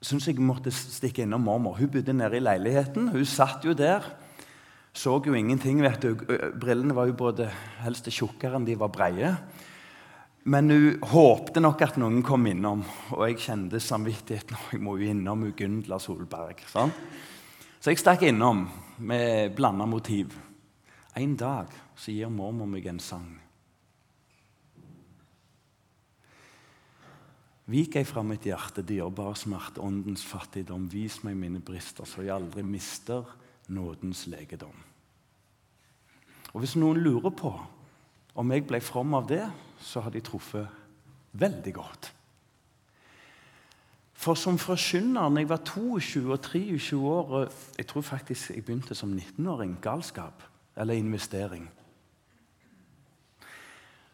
syntes 0.00 0.30
jeg 0.30 0.42
måtte 0.42 0.72
stikke 0.74 1.24
innom 1.24 1.44
mormor. 1.46 1.78
Hun 1.78 1.90
bodde 1.92 2.14
nede 2.14 2.38
i 2.38 2.42
leiligheten. 2.42 3.10
Hun 3.14 3.24
satt 3.26 3.64
jo 3.66 3.74
der. 3.74 4.04
Så 4.94 5.20
jo 5.24 5.34
ingenting. 5.34 5.82
vet 5.82 6.00
du. 6.02 6.14
Brillene 6.58 6.94
var 6.94 7.06
jo 7.06 7.14
både 7.18 7.50
helst 7.82 8.08
tjukkere 8.10 8.56
enn 8.56 8.66
de 8.66 8.76
var 8.78 8.88
breie. 8.94 9.36
Men 10.48 10.70
hun 10.70 11.00
håpte 11.10 11.60
nok 11.60 11.82
at 11.84 11.98
noen 12.00 12.22
kom 12.24 12.46
innom, 12.48 12.80
og 13.12 13.24
jeg 13.26 13.40
kjente 13.42 13.80
samvittigheten. 13.82 14.56
Jeg 14.72 14.80
må 14.80 14.96
jo 14.96 15.10
innom 15.10 15.44
Gundla 15.52 15.98
Solberg. 16.00 16.62
Sånn? 16.70 16.94
Så 17.78 17.92
jeg 17.92 18.00
stakk 18.00 18.24
innom 18.26 18.64
med 18.98 19.52
blanda 19.58 19.86
motiv. 19.86 20.32
En 21.18 21.36
dag 21.36 21.74
så 21.98 22.14
gir 22.14 22.30
mormor 22.32 22.70
meg 22.70 22.86
en 22.88 23.02
sang. 23.02 23.28
Vik 27.68 27.98
jeg 27.98 28.08
fra 28.08 28.22
mitt 28.24 28.46
hjerte 28.48 28.80
dyrebar 28.86 29.34
smerte, 29.36 29.82
åndens 29.84 30.22
fattigdom. 30.24 30.86
Vis 30.88 31.18
meg 31.26 31.36
mine 31.36 31.60
brister, 31.60 32.08
så 32.08 32.24
jeg 32.24 32.32
aldri 32.32 32.64
mister 32.64 33.28
nådens 33.68 34.24
legedom. 34.32 34.76
Og 36.54 36.62
Hvis 36.62 36.78
noen 36.80 37.02
lurer 37.04 37.34
på 37.36 37.52
om 38.38 38.52
jeg 38.54 38.64
ble 38.64 38.80
from 38.80 39.12
av 39.18 39.26
det, 39.28 39.44
så 39.84 40.00
har 40.00 40.14
de 40.14 40.22
truffet 40.24 40.64
veldig 41.36 41.74
godt. 41.76 42.12
For 44.18 44.34
som 44.34 44.56
forkynner 44.58 45.28
når 45.28 45.44
jeg 45.44 45.50
var 45.50 45.60
22 45.68 46.32
og 46.32 46.40
23 46.42 46.96
år 46.98 47.52
Jeg 47.78 47.86
tror 47.86 48.02
faktisk 48.02 48.50
jeg 48.50 48.64
begynte 48.64 48.94
som 48.94 49.12
19-åring. 49.12 49.76
Galskap 49.82 50.42
eller 50.76 50.94
investering. 50.94 51.68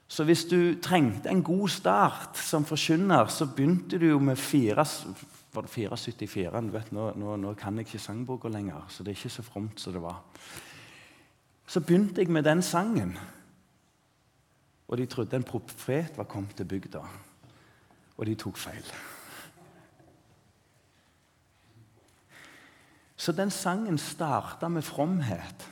Så 0.08 0.24
hvis 0.24 0.44
du 0.44 0.74
trengte 0.82 1.30
en 1.30 1.42
god 1.42 1.68
start 1.68 2.38
som 2.38 2.64
forkynner, 2.64 3.26
så 3.32 3.46
begynte 3.46 3.98
du 3.98 4.06
jo 4.06 4.18
med 4.18 4.36
4, 4.36 4.84
var 5.54 5.62
det 5.62 5.70
474. 5.70 6.72
Vet, 6.72 6.92
nå, 6.92 7.12
nå, 7.16 7.36
nå, 7.40 7.54
kan 7.54 7.78
jeg 7.78 7.88
ikke 7.88 8.02
sangboka 8.02 8.48
lenger, 8.48 8.84
så 8.88 9.02
det 9.02 9.14
er 9.14 9.18
ikke 9.18 9.36
så 9.38 9.46
fromt 9.46 9.80
som 9.80 9.96
det 9.96 10.02
var. 10.02 10.20
Så 11.66 11.80
begynte 11.80 12.20
jeg 12.20 12.30
med 12.30 12.44
den 12.44 12.62
sangen. 12.62 13.16
Og 14.88 14.98
de 14.98 15.06
trodde 15.06 15.36
en 15.36 15.46
profet 15.48 16.12
var 16.16 16.28
kommet 16.28 16.56
til 16.56 16.68
bygda. 16.68 17.00
Og 18.16 18.26
de 18.26 18.34
tok 18.34 18.56
feil. 18.60 18.92
Så 23.16 23.32
den 23.32 23.50
sangen 23.50 23.98
starta 23.98 24.68
med 24.68 24.82
fromhet. 24.82 25.70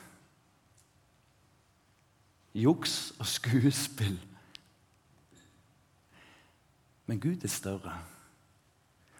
Juks 2.53 3.13
og 3.19 3.25
skuespill. 3.25 4.19
Men 7.05 7.19
Gud 7.19 7.43
er 7.43 7.51
større. 7.51 7.95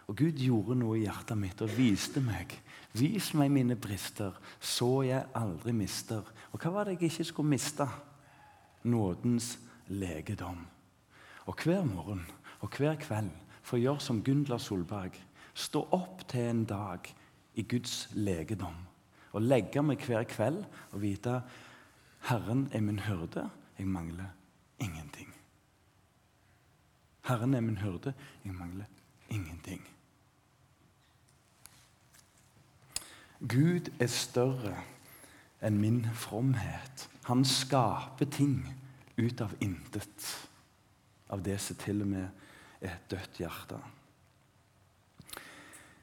Og 0.06 0.16
Gud 0.16 0.38
gjorde 0.38 0.76
noe 0.78 0.98
i 0.98 1.04
hjertet 1.06 1.38
mitt 1.40 1.62
og 1.64 1.72
viste 1.76 2.20
meg. 2.24 2.52
Vis 2.94 3.32
meg 3.34 3.50
mine 3.50 3.76
brister, 3.76 4.36
så 4.60 5.02
jeg 5.06 5.26
aldri 5.34 5.72
mister. 5.74 6.22
Og 6.52 6.60
hva 6.60 6.70
var 6.70 6.86
det 6.86 6.98
jeg 6.98 7.10
ikke 7.10 7.26
skulle 7.30 7.54
miste? 7.54 7.86
Nådens 8.84 9.56
legedom. 9.88 10.60
Og 11.48 11.56
hver 11.64 11.84
morgen 11.88 12.22
og 12.60 12.76
hver 12.76 12.96
kveld 13.00 13.32
får 13.64 13.80
gjøre 13.80 14.00
som 14.00 14.22
Gundla 14.24 14.58
Solberg. 14.60 15.16
Stå 15.54 15.86
opp 15.92 16.26
til 16.28 16.50
en 16.50 16.64
dag 16.68 17.08
i 17.54 17.62
Guds 17.62 18.08
legedom. 18.12 18.76
Og 19.34 19.42
legge 19.42 19.82
meg 19.82 20.04
hver 20.06 20.26
kveld 20.28 20.62
og 20.92 21.02
vite 21.02 21.40
Herren 22.24 22.68
er 22.72 22.80
min 22.80 22.98
hyrde, 22.98 23.50
jeg 23.78 23.86
mangler 23.86 24.30
ingenting. 24.80 25.34
Herren 27.24 27.54
er 27.54 27.60
min 27.60 27.76
hyrde, 27.76 28.14
jeg 28.44 28.54
mangler 28.54 28.84
ingenting. 29.28 29.82
Gud 33.40 33.90
er 34.00 34.08
større 34.08 34.76
enn 35.64 35.80
min 35.80 36.04
fromhet. 36.16 37.08
Han 37.28 37.44
skaper 37.44 38.28
ting 38.32 38.62
ut 39.18 39.40
av 39.44 39.52
intet. 39.64 40.30
Av 41.28 41.42
det 41.44 41.58
som 41.60 41.76
til 41.80 42.04
og 42.04 42.08
med 42.08 42.24
er 42.80 42.94
et 42.94 43.10
dødt 43.10 43.40
hjerte. 43.40 43.80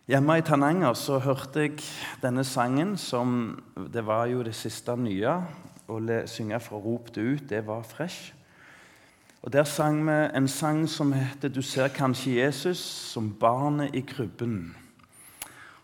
Hjemme 0.10 0.38
i 0.38 0.46
Tananger 0.46 0.98
så 0.98 1.20
hørte 1.24 1.66
jeg 1.66 1.82
denne 2.22 2.44
sangen, 2.44 2.98
som 2.98 3.62
det 3.94 4.01
var 4.06 4.25
jo 4.28 4.42
det 4.44 4.56
siste 4.58 4.98
nye. 4.98 5.38
Å 5.92 6.28
synge 6.28 6.60
fra 6.64 6.78
'Rop 6.78 7.16
det 7.16 7.22
ut', 7.22 7.50
det 7.50 7.66
var 7.68 7.84
fresh. 7.84 8.34
Og 9.42 9.54
Der 9.54 9.64
sang 9.64 10.06
vi 10.06 10.38
en 10.38 10.48
sang 10.48 10.88
som 10.88 11.14
heter 11.14 11.50
'Du 11.50 11.62
ser 11.62 11.88
kanskje 11.88 12.44
Jesus 12.44 12.78
som 12.78 13.34
barnet 13.40 13.96
i 13.96 14.02
krybben'. 14.02 14.76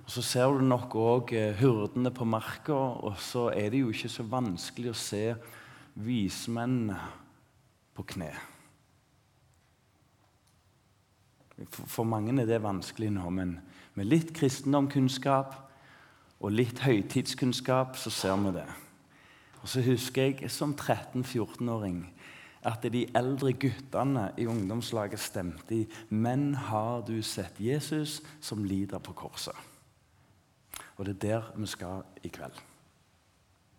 Og 0.05 0.11
Så 0.11 0.21
ser 0.21 0.45
du 0.45 0.61
nok 0.61 0.95
òg 0.95 1.55
hurdene 1.59 2.11
på 2.11 2.23
marka, 2.23 2.73
og 2.73 3.17
så 3.17 3.49
er 3.49 3.69
det 3.69 3.79
jo 3.79 3.89
ikke 3.89 4.09
så 4.09 4.23
vanskelig 4.23 4.89
å 4.89 4.93
se 4.93 5.35
vismennene 5.95 6.99
på 7.93 8.03
kne. 8.03 8.31
For 11.71 12.03
mange 12.03 12.41
er 12.41 12.45
det 12.45 12.63
vanskelig 12.63 13.11
nå, 13.11 13.29
men 13.29 13.59
med 13.95 14.05
litt 14.05 14.33
kristendomkunnskap 14.33 15.55
og 16.39 16.51
litt 16.51 16.79
høytidskunnskap 16.79 17.97
så 17.97 18.09
ser 18.09 18.35
vi 18.35 18.51
det. 18.51 18.86
Og 19.67 19.71
så 19.71 19.81
husker 19.83 20.29
jeg 20.29 20.47
som 20.47 20.71
13-14-åring 20.71 22.05
at 22.63 22.85
de 22.87 23.01
eldre 23.19 23.49
guttene 23.51 24.29
i 24.39 24.45
ungdomslaget 24.47 25.19
stemte 25.19 25.75
i 25.75 25.87
'Men 26.09 26.55
har 26.55 27.01
du 27.01 27.21
sett 27.21 27.59
Jesus 27.59 28.21
som 28.41 28.63
lider 28.63 28.97
på 28.97 29.13
korset?' 29.13 29.59
Og 30.97 31.05
det 31.05 31.15
er 31.15 31.27
der 31.27 31.51
vi 31.57 31.65
skal 31.65 32.03
i 32.23 32.27
kveld. 32.27 32.53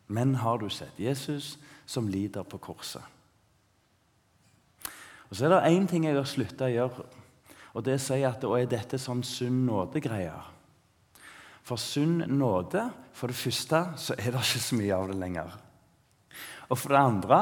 Men 0.09 0.35
har 0.35 0.57
du 0.57 0.69
sett 0.69 1.01
Jesus 1.01 1.59
som 1.87 2.09
lider 2.09 2.43
på 2.43 2.59
korset? 2.59 3.03
Og 5.31 5.37
Så 5.37 5.45
er 5.45 5.49
det 5.49 5.79
én 5.79 5.87
ting 5.87 6.05
jeg 6.05 6.15
har 6.15 6.25
slutta 6.25 6.65
å 6.65 6.69
gjøre, 6.69 7.05
og 7.75 7.85
det 7.85 8.01
sier 8.01 8.29
at 8.29 8.45
er 8.45 8.67
dette 8.67 8.99
sånn 8.99 9.23
sunn 9.23 9.67
nåde-greier. 9.67 10.53
For 11.63 11.77
sunn 11.77 12.19
nåde, 12.19 12.93
for 13.13 13.27
det 13.27 13.37
første, 13.37 13.89
så 13.97 14.15
er 14.19 14.31
det 14.31 14.41
ikke 14.41 14.61
så 14.61 14.77
mye 14.77 14.95
av 14.95 15.09
det 15.09 15.17
lenger. 15.17 15.68
Og 16.69 16.79
for 16.79 16.93
det 16.93 17.01
andre 17.01 17.41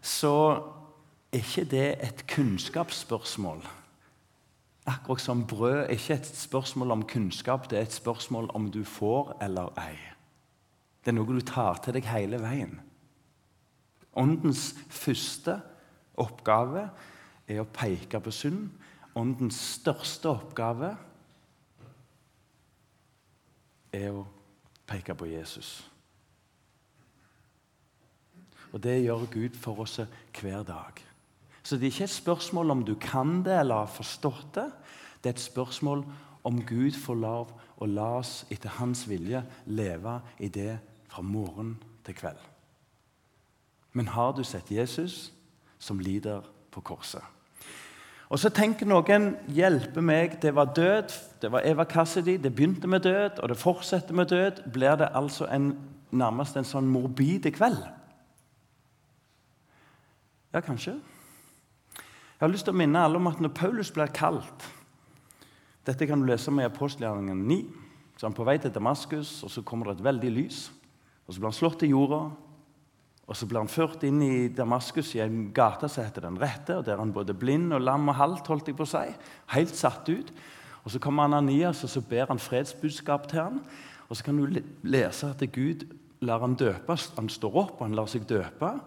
så 0.00 0.34
er 1.32 1.42
ikke 1.42 1.64
det 1.70 1.88
et 2.04 2.24
kunnskapsspørsmål. 2.28 3.62
Akkurat 4.86 5.20
som 5.20 5.46
brød 5.46 5.78
er 5.84 5.94
ikke 5.94 6.14
et 6.14 6.26
spørsmål 6.26 6.90
om 6.90 7.06
kunnskap, 7.06 7.70
det 7.70 7.78
er 7.78 7.82
et 7.82 7.92
spørsmål 7.92 8.50
om 8.54 8.70
du 8.70 8.84
får 8.84 9.36
eller 9.42 9.72
ei. 9.78 9.96
Det 11.04 11.12
er 11.12 11.16
noe 11.16 11.32
du 11.32 11.44
tar 11.46 11.80
til 11.84 11.96
deg 11.96 12.08
hele 12.10 12.40
veien. 12.42 12.80
Åndens 14.16 14.74
første 14.90 15.60
oppgave 16.20 16.88
er 17.48 17.62
å 17.62 17.68
peke 17.72 18.20
på 18.20 18.32
synd. 18.34 18.66
Åndens 19.16 19.58
største 19.78 20.28
oppgave 20.32 20.90
er 23.92 24.10
å 24.14 24.26
peke 24.90 25.14
på 25.14 25.30
Jesus. 25.30 25.89
Og 28.72 28.82
det 28.82 29.00
gjør 29.02 29.26
Gud 29.32 29.56
for 29.58 29.82
oss 29.84 30.00
hver 30.40 30.62
dag. 30.62 31.00
Så 31.62 31.76
det 31.76 31.88
er 31.88 31.94
ikke 31.94 32.08
et 32.08 32.14
spørsmål 32.14 32.70
om 32.70 32.84
du 32.84 32.94
kan 32.94 33.42
det 33.44 33.58
eller 33.60 33.84
har 33.84 33.92
forstått 33.92 34.54
det. 34.54 34.68
Det 35.22 35.30
er 35.30 35.36
et 35.36 35.48
spørsmål 35.48 36.04
om 36.44 36.62
Gud 36.66 36.96
får 36.96 37.18
lov 37.20 37.50
å 37.80 37.88
la 37.88 38.08
oss 38.20 38.44
etter 38.50 38.72
hans 38.78 39.04
vilje 39.08 39.42
leve 39.66 40.20
i 40.40 40.48
det 40.48 40.78
fra 41.10 41.22
morgen 41.22 41.76
til 42.06 42.16
kveld. 42.16 42.40
Men 43.92 44.12
har 44.14 44.32
du 44.32 44.44
sett 44.46 44.70
Jesus 44.70 45.32
som 45.78 46.00
lider 46.00 46.46
på 46.70 46.80
korset? 46.80 47.22
Og 48.30 48.38
så 48.38 48.52
tenker 48.54 48.86
noen 48.86 49.32
hjelpe 49.50 50.02
meg, 50.06 50.36
det 50.42 50.52
var 50.54 50.70
død, 50.76 51.14
det 51.42 51.50
var 51.50 51.66
Eva 51.66 51.84
Cassidy, 51.84 52.36
det 52.38 52.52
begynte 52.54 52.86
med 52.86 53.02
død, 53.02 53.40
og 53.42 53.50
det 53.50 53.58
fortsetter 53.58 54.14
med 54.14 54.30
død. 54.30 54.62
Blir 54.70 54.94
det 55.00 55.08
altså 55.18 55.48
en, 55.50 55.72
nærmest 56.14 56.56
en 56.56 56.68
sånn 56.68 56.86
morbide 56.86 57.50
kveld? 57.50 57.82
Ja, 60.50 60.60
kanskje. 60.60 60.96
Jeg 61.94 62.42
har 62.42 62.50
lyst 62.50 62.66
til 62.66 62.74
å 62.74 62.78
minne 62.80 63.04
alle 63.04 63.20
om 63.20 63.28
at 63.30 63.38
når 63.38 63.52
Paulus 63.54 63.92
blir 63.94 64.10
kalt 64.10 64.64
Dette 65.86 66.08
kan 66.08 66.20
du 66.20 66.26
lese 66.26 66.50
med 66.52 66.66
i 66.66 66.68
apostelgjerningen 66.68 67.38
9. 67.48 67.56
Så 68.18 68.26
han 68.26 68.34
er 68.34 68.36
på 68.36 68.44
vei 68.44 68.56
til 68.60 68.72
Damaskus, 68.74 69.30
og 69.46 69.50
så 69.50 69.62
kommer 69.64 69.88
det 69.88 69.94
et 69.96 70.04
veldig 70.04 70.30
lys. 70.34 70.58
Og 71.26 71.32
Så 71.32 71.40
blir 71.40 71.48
han 71.48 71.56
slått 71.56 71.78
til 71.80 71.94
jorda, 71.94 72.18
og 73.26 73.36
så 73.36 73.46
blir 73.48 73.62
han 73.62 73.70
ført 73.70 74.04
inn 74.04 74.20
i 74.22 74.48
Damaskus 74.48 75.14
i 75.16 75.22
en 75.24 75.52
gate 75.54 75.88
som 75.88 76.04
heter 76.04 76.26
Den 76.26 76.38
rette, 76.38 76.76
og 76.76 76.84
der 76.84 76.98
er 76.98 76.98
han 76.98 77.14
både 77.14 77.34
blind 77.34 77.72
og 77.72 77.80
lam 77.80 78.08
og 78.08 78.18
halt, 78.18 78.46
holdt 78.46 78.68
jeg 78.68 78.76
på 78.76 78.84
å 78.84 78.90
si. 78.92 79.06
Helt 79.54 79.74
satt 79.74 80.08
ut. 80.08 80.32
Og 80.84 80.90
Så 80.90 80.98
kommer 80.98 81.24
Ananias 81.24 81.84
og 81.84 81.90
så 81.90 82.02
ber 82.02 82.26
han 82.28 82.38
fredsbudskap 82.38 83.28
til 83.28 83.40
han. 83.40 83.60
Og 84.08 84.16
Så 84.16 84.24
kan 84.24 84.36
du 84.36 84.60
lese 84.82 85.30
at 85.30 85.52
Gud 85.52 85.86
lar 86.20 86.40
han 86.40 86.54
døpe. 86.54 86.98
Han 87.16 87.28
står 87.28 87.56
opp 87.56 87.80
og 87.80 87.86
han 87.86 87.96
lar 87.96 88.06
seg 88.06 88.28
døpe. 88.28 88.80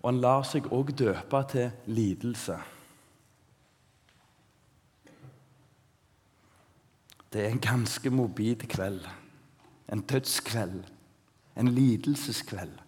Og 0.00 0.12
han 0.12 0.20
lar 0.20 0.44
seg 0.48 0.68
òg 0.72 0.92
døpe 0.96 1.40
til 1.52 1.70
lidelse. 1.86 2.56
Det 7.30 7.44
er 7.44 7.52
en 7.52 7.62
ganske 7.62 8.10
mobil 8.10 8.56
kveld. 8.68 9.04
En 9.92 10.00
dødskveld. 10.00 10.84
En 11.56 11.68
lidelseskveld. 11.68 12.78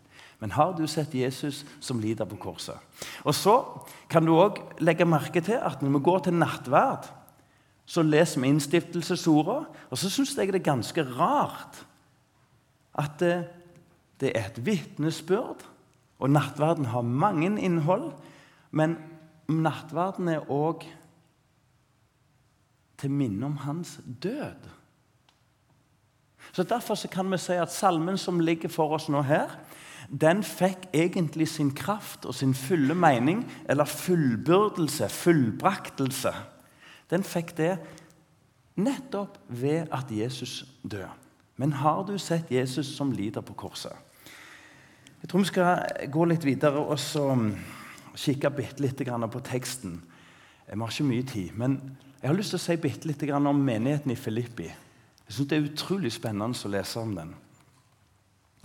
Men 0.43 0.51
har 0.51 0.73
du 0.75 0.87
sett 0.91 1.15
Jesus 1.15 1.63
som 1.81 2.01
lider 2.03 2.27
på 2.27 2.37
korset? 2.37 2.75
Og 3.23 3.35
Så 3.35 3.63
kan 4.11 4.27
du 4.27 4.35
òg 4.35 4.59
legge 4.83 5.05
merke 5.07 5.41
til 5.41 5.61
at 5.63 5.83
når 5.83 5.99
vi 5.99 6.03
går 6.03 6.19
til 6.19 6.35
nattverd, 6.35 7.07
så 7.87 8.03
leser 8.03 8.41
vi 8.41 8.49
innstiftelsesordet, 8.49 9.67
og 9.91 9.99
så 9.99 10.11
syns 10.11 10.37
jeg 10.39 10.53
det 10.53 10.61
er 10.61 10.71
ganske 10.73 11.05
rart 11.19 11.87
at 12.99 13.21
det, 13.21 13.47
det 14.21 14.33
er 14.35 14.51
et 14.51 14.67
vitnesbyrd. 14.67 15.63
Og 16.23 16.31
nattverden 16.31 16.87
har 16.93 17.03
mange 17.03 17.51
innhold, 17.59 18.13
men 18.71 18.95
nattverden 19.51 20.31
er 20.31 20.51
òg 20.51 20.87
til 23.03 23.11
minne 23.11 23.49
om 23.49 23.57
hans 23.65 23.97
død. 24.23 24.69
Så 26.53 26.63
Derfor 26.63 26.95
så 26.95 27.09
kan 27.09 27.31
vi 27.33 27.39
si 27.39 27.57
at 27.59 27.73
salmen 27.73 28.19
som 28.19 28.41
ligger 28.41 28.71
for 28.71 28.95
oss 28.95 29.09
nå 29.11 29.25
her, 29.27 29.51
den 30.21 30.43
fikk 30.45 30.91
egentlig 30.95 31.49
sin 31.49 31.73
kraft 31.75 32.27
og 32.27 32.35
sin 32.35 32.55
fulle 32.55 32.95
mening, 32.95 33.43
eller 33.69 33.85
fullbyrdelse, 33.85 35.09
fullbraktelse. 35.09 36.33
Den 37.11 37.25
fikk 37.25 37.57
det 37.57 37.79
nettopp 38.77 39.39
ved 39.49 39.91
at 39.91 40.11
Jesus 40.11 40.65
døde. 40.83 41.11
Men 41.57 41.73
har 41.73 42.03
du 42.07 42.19
sett 42.19 42.51
Jesus 42.51 42.87
som 42.97 43.13
lider 43.13 43.41
på 43.41 43.55
korset? 43.55 43.97
Jeg 45.23 45.31
tror 45.31 45.39
vi 45.39 45.51
skal 45.53 46.09
gå 46.11 46.25
litt 46.27 46.45
videre 46.45 46.81
og 46.83 46.99
så 46.99 47.29
kikke 48.19 48.51
bitte 48.51 48.83
litt 48.83 48.99
på 48.99 49.43
teksten. 49.47 50.01
Vi 50.67 50.79
har 50.81 50.91
ikke 50.91 51.07
mye 51.07 51.23
tid, 51.23 51.53
men 51.55 51.79
jeg 52.21 52.29
har 52.29 52.37
lyst 52.37 52.51
til 52.51 52.59
å 52.59 52.63
si 52.65 52.77
bitte 52.77 53.07
litt 53.07 53.23
om 53.31 53.65
menigheten 53.65 54.11
i 54.11 54.19
Filippi. 54.19 54.67
Jeg 54.67 55.35
synes 55.35 55.49
Det 55.49 55.59
er 55.59 55.71
utrolig 55.71 56.13
spennende 56.13 56.59
å 56.59 56.69
lese 56.69 56.99
om 56.99 57.15
den. 57.15 57.35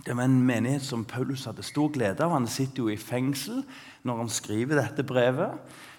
Det 0.04 0.16
var 0.16 0.24
en 0.24 0.42
menighet 0.42 0.82
som 0.82 1.04
Paulus 1.04 1.44
hadde 1.44 1.62
stor 1.62 1.88
glede 1.90 2.24
av. 2.24 2.32
Han 2.32 2.46
sitter 2.46 2.82
jo 2.82 2.88
i 2.88 2.96
fengsel 2.96 3.62
når 4.02 4.16
han 4.16 4.28
skriver 4.28 4.80
dette 4.80 5.02
brevet. 5.02 5.58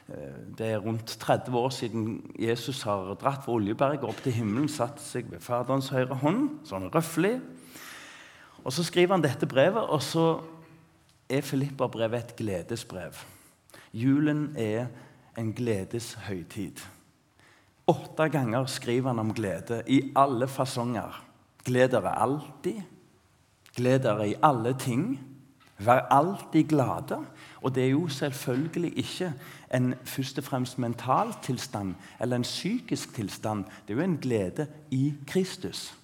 Eh, 0.10 0.40
det 0.58 0.74
er 0.74 0.84
rundt 0.84 1.18
30 1.20 1.56
år 1.56 1.70
siden 1.70 2.34
Jesus 2.40 2.84
har 2.84 3.16
dratt 3.16 3.44
fra 3.46 3.54
Oljeberget 3.54 4.04
opp 4.04 4.24
til 4.24 4.34
himmelen, 4.34 4.70
satt 4.70 5.00
seg 5.04 5.32
ved 5.32 5.40
Faderens 5.40 5.92
høyre 5.94 6.16
hånd, 6.16 6.60
sånn 6.68 6.90
røffelig. 6.92 7.40
Og 8.64 8.74
Så 8.74 8.84
skriver 8.84 9.16
han 9.16 9.24
dette 9.24 9.48
brevet, 9.48 9.84
og 9.84 10.02
så 10.04 10.40
er 11.30 11.42
Filippa-brevet 11.42 12.18
et 12.18 12.36
gledesbrev. 12.36 13.14
Julen 13.94 14.56
er 14.58 14.88
en 15.38 15.54
gledeshøytid. 15.54 16.82
Åtte 17.88 18.30
ganger 18.30 18.66
skriver 18.66 19.08
han 19.08 19.20
om 19.20 19.34
glede 19.34 19.82
i 19.88 20.02
alle 20.16 20.48
fasonger. 20.48 21.26
Gled 21.66 21.90
dere 21.90 22.14
alltid. 22.22 22.82
Gled 23.76 24.00
dere 24.00 24.30
i 24.30 24.36
alle 24.44 24.76
ting. 24.78 25.20
Vær 25.80 26.08
alltid 26.12 26.64
glade. 26.70 27.18
Og 27.62 27.76
det 27.76 27.86
er 27.86 27.90
jo 27.90 28.08
selvfølgelig 28.08 28.98
ikke 28.98 29.34
en 29.74 29.94
først 30.04 30.38
og 30.38 30.44
fremst 30.44 30.80
mental 30.80 31.34
tilstand 31.42 31.96
eller 32.22 32.36
en 32.36 32.42
psykisk 32.42 33.14
tilstand. 33.16 33.66
Det 33.88 33.94
er 33.94 33.98
jo 33.98 34.04
en 34.04 34.18
glede 34.18 34.68
i 34.92 35.14
Kristus. 35.28 35.99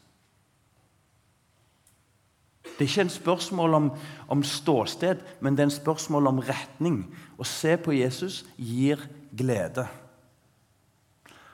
Det 2.76 2.84
er 2.84 2.90
ikke 2.90 3.02
en 3.06 3.10
spørsmål 3.14 3.74
om, 3.74 3.92
om 4.28 4.44
ståsted, 4.44 5.22
men 5.40 5.56
det 5.56 5.64
er 5.64 5.70
en 5.70 5.78
spørsmål 5.78 6.28
om 6.28 6.42
retning. 6.44 7.06
Å 7.40 7.48
se 7.48 7.78
på 7.80 7.96
Jesus 7.96 8.42
gir 8.60 9.00
glede. 9.32 9.86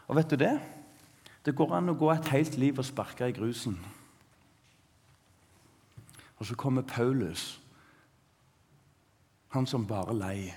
Og 0.09 0.17
vet 0.17 0.33
du 0.33 0.39
det? 0.41 0.55
Det 1.45 1.53
går 1.57 1.75
an 1.77 1.93
å 1.93 1.97
gå 1.97 2.09
et 2.13 2.31
helt 2.33 2.57
liv 2.57 2.79
og 2.81 2.87
sparke 2.87 3.29
i 3.29 3.35
grusen. 3.37 3.77
Og 6.41 6.49
så 6.49 6.57
kommer 6.57 6.81
Paulus, 6.89 7.59
han 9.53 9.67
som 9.69 9.85
bare 9.85 10.17
lei. 10.17 10.49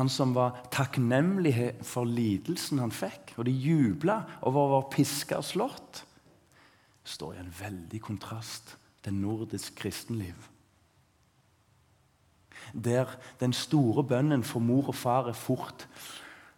Han 0.00 0.08
som 0.10 0.32
var 0.34 0.64
takknemlig 0.72 1.54
for 1.86 2.08
lidelsen 2.08 2.80
han 2.82 2.94
fikk, 2.94 3.36
og 3.36 3.46
de 3.46 3.54
jubla 3.54 4.22
over 4.40 4.62
å 4.62 4.70
være 4.76 4.92
piska 4.96 5.38
og 5.38 5.46
slått, 5.46 6.04
står 7.04 7.36
i 7.36 7.42
en 7.42 7.54
veldig 7.54 8.00
kontrast 8.02 8.78
til 9.02 9.14
nordisk 9.14 9.74
kristenliv. 9.76 10.48
Der 12.72 13.06
den 13.40 13.52
store 13.52 14.04
bønnen 14.04 14.44
for 14.44 14.60
mor 14.60 14.88
og 14.88 14.94
far 14.94 15.28
er 15.28 15.36
fort 15.36 15.88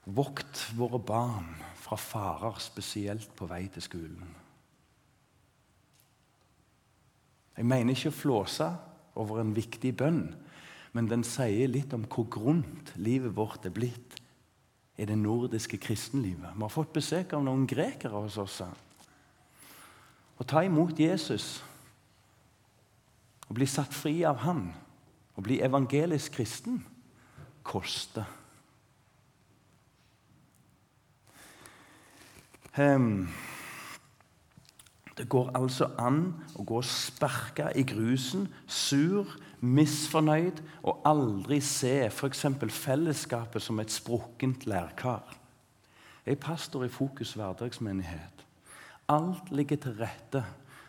Vokt 0.05 0.67
våre 0.77 0.99
barn 1.01 1.47
fra 1.81 1.97
farer, 1.97 2.59
spesielt 2.61 3.31
på 3.37 3.47
vei 3.49 3.63
til 3.73 3.83
skolen. 3.83 4.35
Jeg 7.57 7.65
mener 7.65 7.97
ikke 7.97 8.13
å 8.13 8.19
flåse 8.19 8.69
over 9.17 9.41
en 9.41 9.55
viktig 9.57 9.95
bønn, 9.97 10.27
men 10.93 11.09
den 11.09 11.25
sier 11.25 11.71
litt 11.71 11.95
om 11.97 12.05
hvor 12.05 12.29
grunt 12.29 12.93
livet 13.01 13.33
vårt 13.37 13.65
er 13.65 13.73
blitt 13.73 14.19
i 15.01 15.07
det 15.09 15.17
nordiske 15.19 15.79
kristenlivet. 15.81 16.53
Vi 16.53 16.63
har 16.67 16.73
fått 16.73 16.93
besøk 16.93 17.33
av 17.33 17.47
noen 17.47 17.65
grekere 17.71 18.21
hos 18.27 18.37
oss. 18.43 18.61
Å 20.35 20.45
ta 20.45 20.67
imot 20.67 21.01
Jesus 21.01 21.63
å 23.49 23.57
bli 23.57 23.67
satt 23.69 23.95
fri 23.95 24.23
av 24.27 24.43
Han, 24.45 24.69
å 25.37 25.45
bli 25.45 25.61
evangelisk 25.65 26.39
kristen, 26.39 26.81
koster. 27.65 28.27
Um, 32.79 33.29
det 35.15 35.29
går 35.31 35.53
altså 35.55 35.93
an 35.99 36.33
å 36.59 36.65
gå 36.67 36.81
sparka 36.83 37.69
i 37.79 37.85
grusen, 37.87 38.49
sur, 38.67 39.31
misfornøyd, 39.63 40.59
og 40.83 41.07
aldri 41.07 41.61
se 41.63 42.09
f.eks. 42.09 42.45
fellesskapet 42.75 43.63
som 43.63 43.79
et 43.81 43.95
sprukkent 43.95 44.67
lærkar. 44.67 45.23
Jeg 46.27 46.35
er 46.35 46.43
pastor 46.43 46.85
i 46.85 46.91
Fokus 46.91 47.35
hverdagsmenighet. 47.39 48.45
Alt 49.13 49.53
ligger 49.53 49.77
til 49.77 49.99
rette 50.01 50.43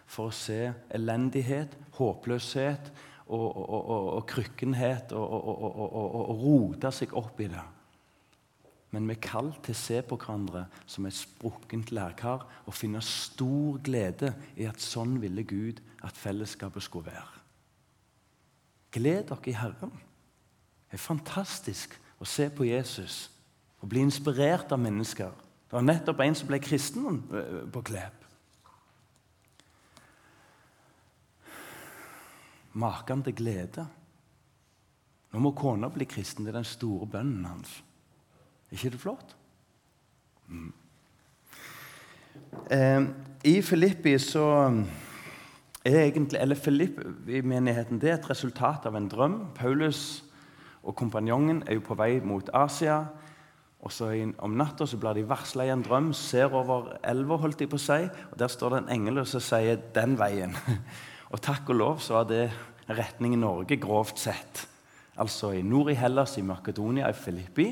for 0.06 0.30
å 0.30 0.36
se 0.36 0.72
elendighet, 0.94 1.74
håpløshet 1.98 2.92
og, 3.26 3.46
og, 3.46 3.80
og, 3.80 4.10
og 4.20 4.28
krykkenhet 4.30 5.16
og, 5.18 6.38
rote 6.42 6.92
seg 6.94 7.16
opp 7.18 7.42
i 7.42 7.50
det. 7.52 7.64
Men 8.94 9.10
vi 9.10 9.16
er 9.18 9.26
kalt 9.26 9.58
til 9.66 9.76
å 9.76 9.80
se 9.80 9.98
på 10.08 10.18
hverandre 10.22 10.68
som 10.88 11.08
et 11.08 11.18
sprukkent 11.18 11.92
lærkar 11.92 12.46
og 12.64 12.78
finne 12.78 13.02
stor 13.04 13.82
glede 13.84 14.32
i 14.56 14.70
at 14.70 14.80
sånn 14.80 15.18
ville 15.24 15.44
Gud 15.44 15.82
at 16.06 16.16
fellesskapet 16.16 16.86
skulle 16.86 17.12
være. 17.12 17.42
Gled 18.96 19.26
dere 19.28 19.52
i 19.52 19.58
Herren. 19.58 19.92
Det 20.88 20.96
er 20.96 21.04
fantastisk 21.04 21.98
å 22.22 22.28
se 22.30 22.48
på 22.48 22.70
Jesus 22.70 23.26
og 23.82 23.90
bli 23.92 24.06
inspirert 24.06 24.72
av 24.72 24.80
mennesker. 24.80 25.34
Det 25.66 25.76
var 25.76 25.84
nettopp 25.84 26.22
en 26.24 26.38
som 26.38 26.48
ble 26.48 26.62
kristen 26.64 27.20
eh, 27.36 27.66
på 27.74 27.84
Klepp. 27.90 28.25
Maken 32.76 33.24
til 33.24 33.36
glede. 33.36 33.86
Nå 35.32 35.42
må 35.44 35.52
kona 35.56 35.90
bli 35.92 36.08
kristen. 36.08 36.46
Det 36.46 36.54
er 36.54 36.60
den 36.60 36.68
store 36.68 37.08
bønnen 37.08 37.46
hans. 37.48 37.80
Er 38.70 38.78
ikke 38.78 38.94
det 38.96 39.02
flott? 39.02 39.36
Mm. 40.48 40.74
Eh, 42.72 43.02
I 43.44 43.62
Filippi 43.62 44.18
så 44.20 44.46
er 45.86 46.00
egentlig, 46.04 46.40
eller 46.42 46.56
Filippi-menigheten 46.56 48.02
det 48.02 48.10
er 48.10 48.18
et 48.20 48.30
resultat 48.30 48.88
av 48.90 48.96
en 48.96 49.10
drøm. 49.12 49.38
Paulus 49.56 50.24
og 50.84 50.96
kompanjongen 50.96 51.64
er 51.68 51.80
jo 51.80 51.86
på 51.86 51.98
vei 51.98 52.20
mot 52.24 52.50
Asia. 52.54 53.06
og 53.80 53.92
så 53.92 54.34
Om 54.38 54.52
natta 54.58 54.86
blir 54.98 55.14
de 55.14 55.30
varsla 55.30 55.64
i 55.64 55.70
en 55.70 55.84
drøm, 55.84 56.14
ser 56.14 56.54
over 56.54 56.98
elva, 57.04 57.38
holdt 57.38 57.60
de 57.60 57.68
på 57.68 57.76
å 57.76 57.80
si, 57.80 58.10
og 58.32 58.40
der 58.40 58.48
står 58.48 58.70
det 58.70 58.78
en 58.78 58.90
engel 58.90 59.20
og 59.20 59.28
så 59.28 59.40
sier 59.40 59.76
'den 59.76 60.18
veien'. 60.18 60.56
Og 61.34 61.42
takk 61.42 61.70
og 61.74 61.80
lov 61.80 62.00
så 62.04 62.20
var 62.20 62.28
det 62.30 62.46
retning 62.90 63.34
i 63.34 63.42
Norge, 63.42 63.78
grovt 63.82 64.20
sett. 64.22 64.66
Altså 65.18 65.54
i 65.56 65.64
nord 65.66 65.90
i 65.92 65.98
Hellas, 65.98 66.38
i 66.38 66.46
Makedonia, 66.46 67.10
i 67.10 67.18
Filippi. 67.18 67.70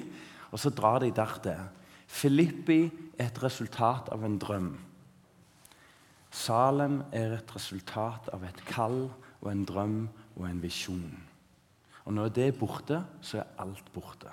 Og 0.52 0.60
så 0.60 0.70
drar 0.70 1.00
de 1.04 1.12
der 1.12 1.38
til. 1.44 1.68
Filippi 2.08 2.82
er 3.18 3.28
et 3.28 3.44
resultat 3.44 4.10
av 4.14 4.24
en 4.26 4.40
drøm. 4.40 4.74
Salem 6.34 7.02
er 7.14 7.38
et 7.38 7.56
resultat 7.56 8.30
av 8.34 8.44
et 8.48 8.64
kall 8.66 9.06
og 9.42 9.52
en 9.52 9.66
drøm 9.66 10.00
og 10.36 10.48
en 10.50 10.62
visjon. 10.64 11.14
Og 12.06 12.14
når 12.14 12.34
det 12.36 12.48
er 12.48 12.58
borte, 12.58 13.04
så 13.22 13.38
er 13.42 13.52
alt 13.62 13.92
borte. 13.94 14.32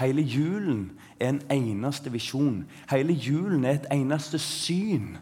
Hele 0.00 0.22
julen 0.22 0.98
er 1.20 1.28
en 1.28 1.42
eneste 1.52 2.12
visjon. 2.12 2.64
Hele 2.90 3.12
julen 3.12 3.64
er 3.64 3.78
et 3.78 3.88
eneste 3.92 4.38
syn. 4.40 5.18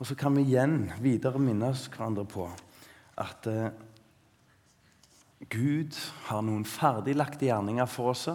Og 0.00 0.08
så 0.08 0.16
kan 0.16 0.32
vi 0.32 0.46
igjen 0.48 0.88
videre 1.04 1.40
minnes 1.42 1.84
hverandre 1.92 2.24
på 2.24 2.46
at 3.20 3.46
eh, 3.50 3.68
Gud 5.52 5.96
har 6.30 6.40
noen 6.44 6.64
ferdiglagte 6.68 7.50
gjerninger 7.50 7.88
for 7.88 8.14
oss 8.14 8.26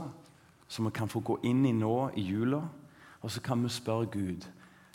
som 0.68 0.86
vi 0.88 0.94
kan 0.94 1.10
få 1.10 1.24
gå 1.26 1.40
inn 1.50 1.64
i 1.66 1.74
nå 1.74 1.96
i 2.18 2.26
jula. 2.26 2.62
Og 3.26 3.34
så 3.34 3.42
kan 3.42 3.64
vi 3.66 3.74
spørre 3.74 4.12
Gud 4.14 4.46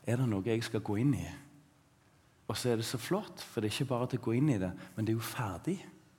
er 0.06 0.18
det 0.18 0.28
noe 0.30 0.46
jeg 0.46 0.62
skal 0.66 0.82
gå 0.86 1.00
inn 1.02 1.12
i. 1.18 1.26
Og 2.50 2.56
så 2.58 2.72
er 2.72 2.80
det 2.80 2.86
så 2.86 2.98
flott, 2.98 3.42
for 3.42 3.62
det 3.62 3.70
er 3.70 3.76
ikke 3.76 3.90
bare 3.92 4.08
til 4.10 4.22
å 4.22 4.24
gå 4.24 4.32
inn 4.38 4.48
i 4.50 4.58
det, 4.58 4.70
men 4.94 5.06
det 5.06 5.12
er 5.12 5.20
jo 5.20 5.26
ferdig. 5.26 5.76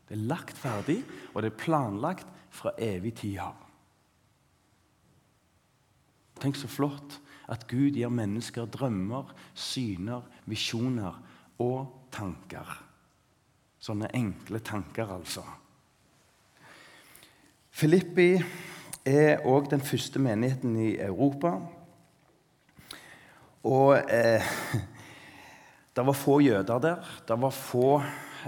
Det 0.07 0.15
er 0.15 0.29
lagt 0.29 0.59
ferdig, 0.59 1.01
og 1.33 1.43
det 1.43 1.51
er 1.51 1.59
planlagt 1.59 2.29
fra 2.51 2.71
evig 2.79 3.15
tid 3.19 3.41
av. 3.43 3.67
Tenk 6.39 6.55
så 6.59 6.71
flott 6.71 7.19
at 7.51 7.67
Gud 7.67 7.97
gir 7.97 8.11
mennesker 8.11 8.69
drømmer, 8.71 9.33
syner, 9.53 10.23
visjoner 10.47 11.17
og 11.59 12.07
tanker. 12.13 12.69
Sånne 13.81 14.11
enkle 14.15 14.61
tanker, 14.63 15.09
altså. 15.11 15.43
Filippi 17.71 18.35
er 19.07 19.43
òg 19.47 19.71
den 19.71 19.81
første 19.81 20.21
menigheten 20.21 20.75
i 20.79 20.89
Europa. 21.01 21.55
Og 23.67 23.95
eh, 24.11 24.51
det 25.95 26.05
var 26.05 26.17
få 26.17 26.39
jøder 26.45 26.79
der. 26.79 27.15
Det 27.27 27.41
var 27.41 27.55
få 27.55 28.01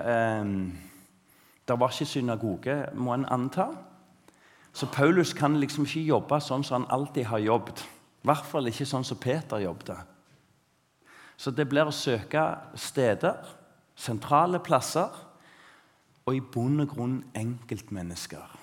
eh, 0.04 0.46
Det 1.68 1.80
var 1.80 1.92
ikke 1.92 2.06
synagoge, 2.06 2.86
må 2.94 3.14
en 3.14 3.26
anta. 3.32 3.70
Så 4.74 4.88
Paulus 4.92 5.34
kan 5.34 5.56
liksom 5.60 5.86
ikke 5.86 6.02
jobbe 6.08 6.40
sånn 6.42 6.64
som 6.64 6.82
han 6.82 6.92
alltid 6.92 7.30
har 7.30 7.40
jobbet. 7.40 7.86
I 8.24 8.30
hvert 8.30 8.48
fall 8.48 8.70
ikke 8.70 8.88
sånn 8.88 9.04
som 9.04 9.20
Peter 9.20 9.60
jobbet. 9.60 10.00
Så 11.36 11.52
det 11.52 11.66
blir 11.68 11.90
å 11.90 11.96
søke 11.96 12.44
steder, 12.80 13.42
sentrale 14.00 14.62
plasser, 14.64 15.12
og 16.24 16.38
i 16.38 16.40
bunn 16.40 16.86
og 16.86 16.94
grunn 16.94 17.18
enkeltmennesker. 17.36 18.60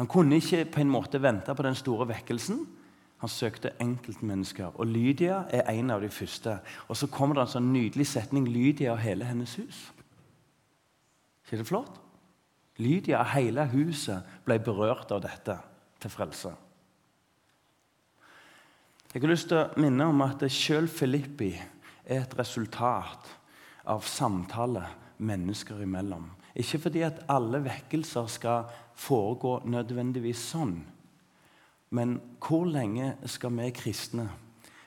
Han 0.00 0.08
kunne 0.10 0.40
ikke 0.40 0.64
på 0.72 0.80
en 0.82 0.90
måte 0.90 1.20
vente 1.22 1.54
på 1.54 1.62
den 1.62 1.76
store 1.78 2.08
vekkelsen. 2.10 2.64
Han 3.22 3.30
søkte 3.30 3.74
enkeltmennesker. 3.78 4.72
Og 4.74 4.88
Lydia 4.90 5.44
er 5.52 5.68
en 5.70 5.92
av 5.94 6.02
de 6.02 6.10
første. 6.10 6.56
Og 6.88 6.98
så 6.98 7.06
kommer 7.06 7.38
det 7.38 7.44
en 7.44 7.52
sånn 7.54 7.70
nydelig 7.70 8.08
setning 8.10 8.48
Lydia 8.50 8.96
og 8.96 9.02
hele 9.04 9.28
hennes 9.28 9.54
hus. 9.60 9.84
ikke 11.44 11.60
det 11.60 11.68
flott? 11.68 12.00
Lydia 12.82 13.20
og 13.20 13.30
hele 13.36 13.68
huset 13.70 14.26
ble 14.46 14.58
berørt 14.58 15.12
av 15.12 15.22
dette 15.22 15.58
til 16.00 16.10
frelse. 16.10 16.50
Jeg 19.12 19.20
har 19.20 19.28
lyst 19.28 19.50
til 19.50 19.58
å 19.60 19.80
minne 19.82 20.06
om 20.08 20.22
at 20.24 20.40
selv 20.48 20.88
Filippi 20.88 21.50
er 21.52 22.22
et 22.22 22.36
resultat 22.38 23.26
av 23.92 24.06
samtale 24.08 24.86
mennesker 25.20 25.82
imellom. 25.84 26.30
Ikke 26.56 26.80
fordi 26.80 27.02
at 27.04 27.20
alle 27.28 27.60
vekkelser 27.60 28.30
skal 28.32 28.72
foregå 28.96 29.58
nødvendigvis 29.68 30.46
sånn. 30.54 30.78
Men 31.92 32.16
hvor 32.40 32.64
lenge 32.64 33.12
skal 33.28 33.52
vi 33.58 33.68
kristne 33.76 34.30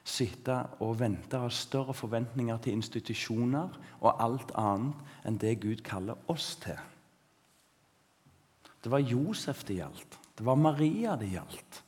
sitte 0.01 0.57
og 0.81 0.97
vente 1.03 1.37
av 1.37 1.53
større 1.53 1.93
forventninger 1.93 2.65
til 2.65 2.79
institusjoner 2.79 3.77
og 4.01 4.25
alt 4.25 4.57
annet 4.57 5.15
enn 5.29 5.37
det 5.37 5.59
Gud 5.61 5.85
kaller 5.85 6.17
oss 6.33 6.55
til? 6.65 6.81
Det 8.81 8.89
var 8.89 9.05
Josef 9.05 9.61
det 9.69 9.83
gjaldt. 9.83 10.21
Det 10.33 10.49
var 10.49 10.57
Maria 10.57 11.13
det 11.13 11.29
gjaldt. 11.37 11.84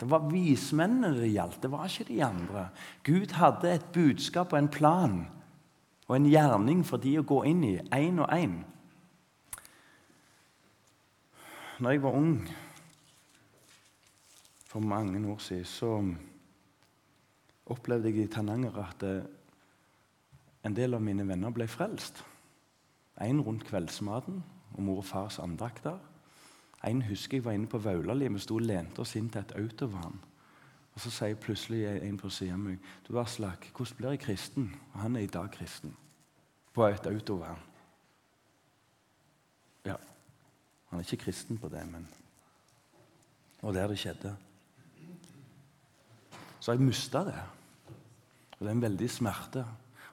Det 0.00 0.08
var 0.08 0.30
vismennene 0.30 1.12
det 1.18 1.28
gjaldt, 1.34 1.60
det 1.62 1.70
var 1.72 1.86
ikke 1.86 2.08
de 2.08 2.22
andre. 2.24 2.68
Gud 3.04 3.36
hadde 3.36 3.74
et 3.74 3.92
budskap 3.92 4.54
og 4.54 4.58
en 4.58 4.72
plan 4.72 5.20
og 6.08 6.16
en 6.16 6.26
gjerning 6.26 6.80
for 6.86 6.98
de 7.02 7.18
å 7.20 7.26
gå 7.26 7.44
inn 7.46 7.62
i, 7.68 7.76
én 7.94 8.18
og 8.18 8.32
én 8.34 8.60
når 11.80 11.94
jeg 11.94 12.02
var 12.02 12.16
ung 12.16 12.34
for 14.68 14.84
mange 14.84 15.20
år 15.32 15.38
siden, 15.40 15.64
så 15.64 15.90
opplevde 17.72 18.10
jeg 18.10 18.26
i 18.26 18.32
Tananger 18.32 18.76
at 18.82 19.04
eh, 19.08 19.24
en 20.68 20.76
del 20.76 20.94
av 20.94 21.02
mine 21.02 21.24
venner 21.26 21.54
ble 21.56 21.64
frelst. 21.70 22.20
En 23.20 23.40
rundt 23.40 23.64
kveldsmaten 23.68 24.42
og 24.74 24.82
mor 24.84 25.00
og 25.00 25.08
fars 25.08 25.40
andakter. 25.40 25.96
En 26.84 27.02
husker 27.02 27.36
jeg 27.36 27.44
var 27.44 27.52
inne 27.52 27.68
på 27.68 27.78
Vaulali. 27.78 28.28
Vi 28.28 28.38
sto 28.38 28.56
og 28.56 28.64
lente 28.64 29.00
oss 29.00 29.16
inn 29.16 29.28
til 29.30 29.40
et 29.40 29.56
autovern. 29.60 30.20
Og 30.94 31.00
Så 31.00 31.10
sier 31.10 31.34
plutselig 31.34 31.84
en 31.86 32.18
på 32.18 32.30
siden 32.30 32.54
av 32.54 32.58
meg 32.58 32.78
du 33.08 33.18
Aslak, 33.20 33.70
hvordan 33.76 33.96
blir 33.96 34.10
jeg 34.10 34.20
kristen? 34.20 34.70
Og 34.92 35.00
han 35.00 35.16
er 35.16 35.20
i 35.20 35.26
dag 35.26 35.50
kristen. 35.50 35.96
På 36.74 36.86
et 36.86 37.06
autovan. 37.06 37.70
Han 40.90 40.98
er 40.98 41.06
ikke 41.06 41.24
kristen 41.24 41.58
på 41.58 41.68
det, 41.68 41.86
men 41.90 42.08
Og 43.62 43.74
der 43.74 43.86
det 43.86 43.98
skjedde. 43.98 44.36
Så 46.60 46.72
jeg 46.72 46.80
mista 46.80 47.18
det. 47.24 47.42
Og 48.52 48.58
det 48.60 48.66
er 48.66 48.72
en 48.72 48.82
veldig 48.82 49.10
smerte 49.10 49.64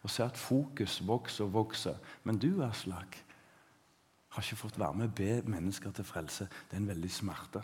å 0.03 0.11
se 0.11 0.23
at 0.23 0.37
fokus 0.37 0.99
vokser 1.07 1.45
og 1.45 1.53
vokser. 1.53 1.95
Men 2.23 2.37
du, 2.37 2.63
Aslak, 2.63 3.17
har 4.37 4.45
ikke 4.45 4.59
fått 4.59 4.77
være 4.79 4.93
med 4.99 5.09
å 5.09 5.17
be 5.17 5.31
mennesker 5.49 5.93
til 5.97 6.05
frelse. 6.05 6.45
Det 6.69 6.77
er 6.77 6.83
en 6.83 6.91
veldig 6.91 7.09
smerte. 7.11 7.63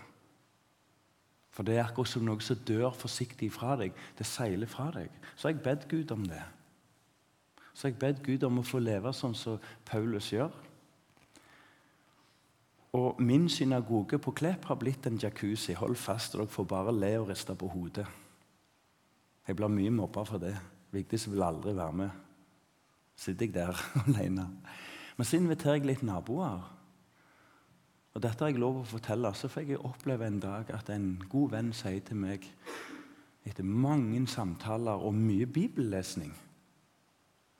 For 1.54 1.66
det 1.68 1.78
er 1.78 1.86
akkurat 1.86 2.10
som 2.10 2.26
noe 2.26 2.42
som 2.42 2.62
dør 2.66 2.96
forsiktig 2.98 3.52
fra 3.54 3.76
deg. 3.78 3.94
Det 4.18 4.26
seiler 4.26 4.70
fra 4.70 4.88
deg. 4.96 5.14
Så 5.36 5.48
har 5.48 5.54
jeg 5.54 5.64
bedt 5.68 5.88
Gud 5.92 6.12
om 6.16 6.24
det. 6.26 6.42
Så 7.74 7.86
har 7.86 7.94
jeg 7.94 8.00
bedt 8.02 8.24
Gud 8.26 8.46
om 8.48 8.58
å 8.62 8.66
få 8.66 8.82
leve 8.82 9.14
sånn 9.14 9.38
som 9.38 9.62
Paulus 9.86 10.32
gjør. 10.34 10.54
Og 12.98 13.22
min 13.22 13.46
synagoge 13.50 14.18
på 14.22 14.34
Klepp 14.38 14.66
har 14.70 14.78
blitt 14.82 15.06
en 15.10 15.18
jacuzzi. 15.22 15.74
Hold 15.78 15.98
fast, 15.98 16.34
og 16.34 16.44
dere 16.44 16.56
får 16.56 16.68
bare 16.70 16.94
le 16.94 17.14
og 17.22 17.30
riste 17.30 17.54
på 17.58 17.70
hodet. 17.70 18.06
Jeg 19.48 19.58
blir 19.60 19.70
mye 19.70 19.94
mobba 19.94 20.26
for 20.26 20.42
det. 20.42 20.56
Vigdis 20.94 21.28
vil 21.30 21.46
aldri 21.46 21.74
være 21.78 22.00
med. 22.02 22.22
Sitter 23.18 23.46
jeg 23.46 23.54
der 23.54 23.78
alene. 24.08 24.50
Men 25.18 25.28
så 25.28 25.38
inviterer 25.38 25.78
jeg 25.80 25.88
litt 25.88 26.06
naboer. 26.06 26.64
Og 28.14 28.22
dette 28.22 28.44
har 28.44 28.52
jeg 28.52 28.62
lov 28.62 28.82
å 28.82 28.88
fortelle. 28.88 29.34
Så 29.38 29.50
fikk 29.52 29.74
jeg 29.74 29.86
oppleve 29.86 30.28
en 30.28 30.40
dag 30.42 30.70
at 30.74 30.90
en 30.94 31.16
god 31.30 31.54
venn 31.54 31.72
sier 31.76 32.02
til 32.06 32.20
meg 32.22 32.46
etter 33.44 33.66
mange 33.66 34.22
samtaler 34.32 35.04
og 35.04 35.16
mye 35.18 35.46
bibellesning 35.50 36.34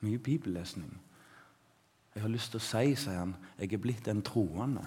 Mye 0.04 0.18
bibellesning. 0.18 0.90
Jeg 2.14 2.22
har 2.22 2.28
lyst 2.28 2.50
til 2.52 2.60
å 2.60 2.64
si, 2.64 2.90
sier 2.98 3.16
han, 3.16 3.30
jeg 3.56 3.72
er 3.72 3.80
blitt 3.80 4.08
en 4.10 4.20
troende. 4.22 4.82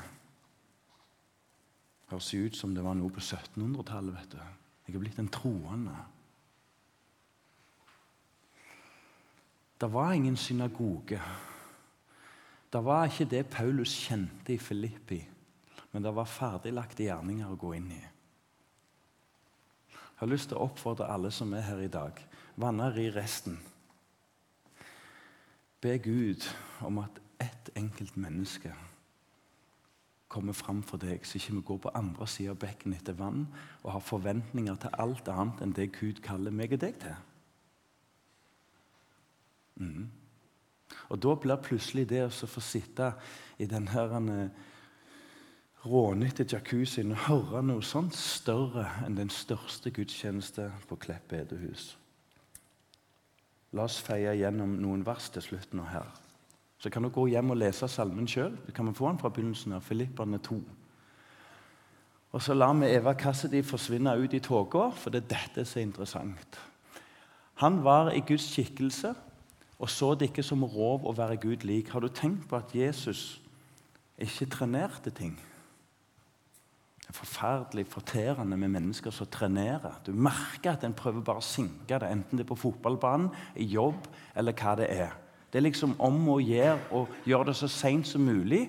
Høres 2.11 2.27
ut 2.37 2.55
som 2.55 2.75
det 2.75 2.83
var 2.85 2.93
noe 2.95 3.09
på 3.11 3.23
1700-tallet. 3.23 4.13
vet 4.13 4.35
du. 4.35 4.37
Jeg 4.85 4.95
er 4.95 5.01
blitt 5.01 5.17
en 5.19 5.31
troende. 5.33 5.95
Det 9.81 9.89
var 9.93 10.13
ingen 10.13 10.37
synagoge. 10.37 11.19
Det 12.73 12.83
var 12.83 13.07
ikke 13.07 13.29
det 13.31 13.45
Paulus 13.47 13.93
kjente 13.95 14.53
i 14.53 14.59
Filippi, 14.59 15.21
men 15.91 16.03
det 16.03 16.11
var 16.15 16.27
ferdiglagte 16.27 17.05
gjerninger 17.07 17.51
å 17.51 17.59
gå 17.59 17.73
inn 17.77 17.91
i. 17.95 18.01
Jeg 19.91 20.23
har 20.23 20.31
lyst 20.31 20.49
til 20.49 20.57
å 20.57 20.65
oppfordre 20.65 21.07
alle 21.13 21.31
som 21.31 21.53
er 21.53 21.63
her 21.67 21.79
i 21.85 21.91
dag, 21.93 22.19
vanner 22.57 22.97
i 22.99 23.07
resten. 23.13 23.59
Be 25.81 25.97
Gud 26.01 26.43
om 26.81 26.97
at 27.03 27.21
ett 27.39 27.69
enkelt 27.77 28.17
menneske 28.17 28.73
kommer 30.27 30.53
fram 30.53 30.81
for 30.83 30.99
deg, 30.99 31.23
så 31.23 31.37
ikke 31.37 31.53
vi 31.55 31.61
går 31.69 31.77
på 31.85 31.93
andre 31.95 32.27
sida 32.27 32.51
av 32.51 32.59
bekken 32.59 32.95
etter 32.97 33.15
vann 33.15 33.45
og 33.83 33.91
har 33.93 34.03
forventninger 34.03 34.75
til 34.81 34.99
alt 34.99 35.29
annet 35.31 35.61
enn 35.63 35.75
det 35.77 35.91
Gud 35.95 36.19
kaller 36.25 36.51
meg 36.51 36.73
og 36.75 36.81
deg 36.83 36.97
til. 36.99 37.15
Mm. 39.77 40.09
Og 41.09 41.21
Da 41.23 41.35
blir 41.35 41.61
plutselig 41.63 42.07
det 42.09 42.25
å 42.25 42.29
få 42.29 42.61
sitte 42.61 43.13
i 43.57 43.65
den 43.65 43.87
eh, 43.87 44.49
rånete 45.85 46.45
jacuzzien 46.51 47.11
og 47.11 47.23
høre 47.27 47.63
noe 47.63 47.81
sånt 47.85 48.15
større 48.15 48.87
enn 49.05 49.15
den 49.15 49.29
største 49.29 49.91
gudstjeneste 49.91 50.71
på 50.87 50.97
Klepp 50.99 51.29
bedehus. 51.31 51.95
La 53.75 53.83
oss 53.83 53.99
feie 53.99 54.33
gjennom 54.39 54.77
noen 54.81 55.05
vers 55.05 55.29
til 55.29 55.43
slutt 55.43 55.73
nå 55.75 55.85
her. 55.91 56.07
Så 56.79 56.91
kan 56.93 57.03
du 57.03 57.09
gå 57.09 57.25
hjem 57.31 57.51
og 57.51 57.59
lese 57.59 57.87
salmen 57.89 58.27
sjøl. 58.29 58.53
Du 58.67 58.71
kan 58.71 58.93
få 58.95 59.09
den 59.09 59.19
fra 59.21 59.31
begynnelsen 59.33 59.73
av 59.73 59.85
Filipperne 59.85 60.39
2. 60.43 60.59
Og 62.35 62.43
så 62.43 62.53
lar 62.53 62.75
vi 62.77 62.91
Eva 62.91 63.15
Cassidy 63.17 63.63
forsvinne 63.65 64.13
ut 64.19 64.33
i 64.35 64.41
tåka, 64.43 64.89
for 64.93 65.13
det 65.13 65.23
er 65.23 65.31
dette 65.31 65.65
som 65.65 65.79
er 65.79 65.87
interessant. 65.87 66.59
Han 67.63 67.79
var 67.83 68.11
i 68.13 68.21
Guds 68.21 68.45
skikkelse 68.51 69.15
og 69.77 69.89
så 69.89 70.13
det 70.15 70.31
ikke 70.31 70.45
som 70.45 70.65
rov 70.65 71.05
å 71.05 71.13
være 71.13 71.37
Gud 71.41 71.65
lik. 71.67 71.91
Har 71.93 72.01
du 72.01 72.09
tenkt 72.09 72.47
på 72.49 72.57
at 72.57 72.73
Jesus 72.73 73.37
ikke 74.17 74.49
trenerte 74.55 75.13
ting? 75.13 75.35
Det 76.97 77.13
er 77.13 77.19
forferdelig 77.21 77.85
forterende 77.87 78.57
med 78.59 78.73
mennesker 78.73 79.13
som 79.15 79.29
trenerer. 79.31 80.01
Du 80.03 80.11
merker 80.11 80.73
at 80.73 80.83
en 80.83 80.97
prøver 80.97 81.23
bare 81.23 81.39
å 81.39 81.45
sinke 81.45 82.01
det, 82.01 82.09
enten 82.09 82.39
det 82.39 82.43
er 82.43 82.49
på 82.49 82.59
fotballbanen, 82.65 83.29
i 83.55 83.69
jobb 83.69 84.09
eller 84.35 84.57
hva 84.57 84.73
det 84.81 84.89
er. 84.91 85.13
Det 85.47 85.61
er 85.61 85.69
liksom 85.69 85.95
om 86.03 86.19
å 86.33 86.41
gjøre 86.43 86.91
å 86.97 87.05
gjøre 87.29 87.51
det 87.51 87.55
så 87.61 87.69
seint 87.71 88.09
som 88.09 88.25
mulig 88.27 88.65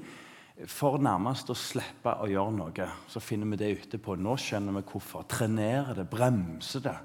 for 0.71 1.01
nærmest 1.03 1.51
å 1.51 1.57
slippe 1.59 2.15
å 2.23 2.29
gjøre 2.31 2.55
noe. 2.55 2.87
Så 3.11 3.23
finner 3.23 3.51
vi 3.51 3.59
det 3.59 3.73
etterpå. 3.75 4.15
Nå 4.19 4.37
skjønner 4.39 4.77
vi 4.79 4.87
hvorfor. 4.93 5.27
Trenere 5.31 5.97
det, 5.99 6.07
bremse 6.11 6.83
det. 6.83 6.97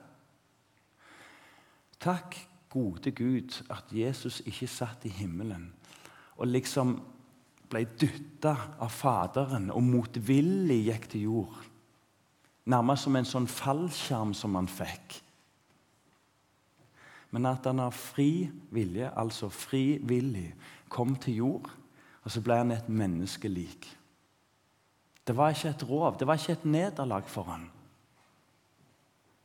Takk, 2.04 2.38
gode 2.73 3.13
Gud, 3.13 3.62
at 3.69 3.93
Jesus 3.93 4.41
ikke 4.49 4.67
satt 4.67 5.05
i 5.05 5.13
himmelen 5.13 5.69
og 6.38 6.49
liksom 6.49 6.95
ble 7.69 7.86
dytta 7.99 8.53
av 8.81 8.91
Faderen 8.93 9.69
og 9.73 9.86
motvillig 9.86 10.79
gikk 10.88 11.09
til 11.13 11.27
jord. 11.29 11.59
Nærmest 12.69 13.05
som 13.05 13.17
en 13.19 13.27
sånn 13.27 13.49
fallskjerm 13.49 14.33
som 14.38 14.55
han 14.57 14.69
fikk. 14.71 15.19
Men 17.33 17.49
at 17.49 17.65
han 17.65 17.81
av 17.81 17.95
fri 17.97 18.45
vilje, 18.73 19.09
altså 19.09 19.49
frivillig, 19.49 20.51
kom 20.93 21.15
til 21.17 21.39
jord, 21.41 21.69
og 22.23 22.31
så 22.31 22.43
ble 22.45 22.59
han 22.62 22.71
et 22.75 22.89
menneskelik. 22.93 23.88
Det 25.25 25.33
var 25.36 25.55
ikke 25.55 25.71
et 25.73 25.86
rov, 25.88 26.17
det 26.19 26.27
var 26.27 26.38
ikke 26.38 26.59
et 26.59 26.67
nederlag 26.67 27.27
for 27.31 27.49
han. 27.49 27.65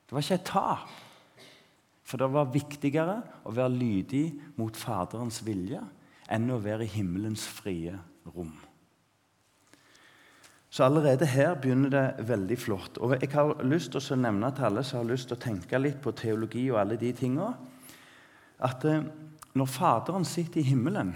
Det 0.05 0.15
var 0.15 0.25
ikke 0.25 0.41
et 0.41 0.49
tap. 0.49 0.93
For 2.09 2.21
det 2.21 2.31
var 2.33 2.49
viktigere 2.55 3.19
å 3.45 3.53
være 3.53 3.75
lydig 3.75 4.25
mot 4.57 4.77
Faderens 4.77 5.43
vilje 5.45 5.83
enn 6.33 6.49
å 6.53 6.61
være 6.63 6.87
i 6.87 6.93
himmelens 6.95 7.45
frie 7.59 7.93
rom. 8.33 8.55
Så 10.69 10.85
allerede 10.85 11.29
her 11.29 11.55
begynner 11.57 11.93
det 11.93 12.29
veldig 12.29 12.59
flott. 12.61 12.99
Og 13.01 13.17
Jeg 13.21 13.33
har 13.33 13.65
lyst 13.65 13.93
til 13.93 14.01
å 14.15 14.21
nevne 14.21 14.51
til 14.53 14.69
alle 14.69 14.85
som 14.85 15.01
har 15.01 15.09
lyst 15.09 15.29
til 15.29 15.39
å 15.39 15.43
tenke 15.43 15.81
litt 15.81 16.01
på 16.05 16.13
teologi 16.13 16.67
og 16.71 16.81
alle 16.81 16.99
de 17.01 17.13
tingene, 17.17 17.55
at 18.59 18.85
eh, 18.85 19.05
når 19.55 19.69
Faderen 19.71 20.27
sitter 20.29 20.61
i 20.61 20.69
himmelen, 20.69 21.15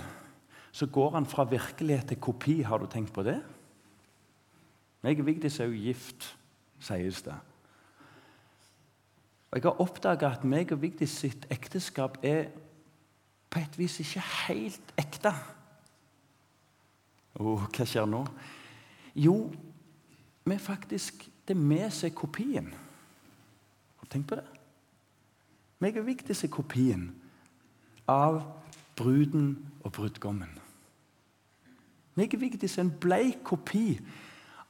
så 0.72 0.86
går 0.86 1.16
han 1.18 1.28
fra 1.28 1.44
virkelighet 1.44 2.12
til 2.12 2.20
kopi. 2.20 2.62
Har 2.64 2.80
du 2.80 2.86
tenkt 2.88 3.12
på 3.12 3.24
det? 3.26 3.40
Meg 5.04 5.20
og 5.20 5.26
Vigdis 5.26 5.58
er 5.60 5.68
jo 5.68 5.84
gift, 5.88 6.30
sies 6.80 7.20
det. 7.26 7.34
Og 9.52 9.58
Jeg 9.58 9.62
har 9.68 9.80
oppdaga 9.84 10.30
at 10.32 10.44
meg 10.48 10.72
og 10.72 10.80
Vigdis 10.82 11.12
sitt 11.22 11.44
ekteskap 11.52 12.16
er 12.24 12.48
på 13.52 13.60
et 13.60 13.74
vis 13.78 13.98
ikke 14.00 14.22
helt 14.48 14.94
ekte. 14.96 15.32
Og 17.36 17.66
hva 17.68 17.84
skjer 17.84 18.08
nå? 18.08 18.22
Jo, 19.14 19.36
vi 20.48 20.56
faktisk, 20.58 21.28
det 21.44 21.56
er 21.56 21.68
vi 21.68 21.82
som 21.90 22.08
er 22.08 22.16
kopien. 22.16 22.72
Tenk 24.12 24.26
på 24.28 24.36
det? 24.36 24.48
Meg 25.80 25.96
og 25.96 26.04
Vigdis 26.04 26.44
er 26.44 26.50
kopien 26.52 27.06
av 28.10 28.42
bruden 28.98 29.54
og 29.80 29.94
brudgommen. 29.96 30.50
Meg 32.18 32.34
og 32.36 32.42
Vigdis 32.42 32.76
er 32.76 32.84
en 32.84 32.92
bleik 32.92 33.40
kopi 33.48 33.96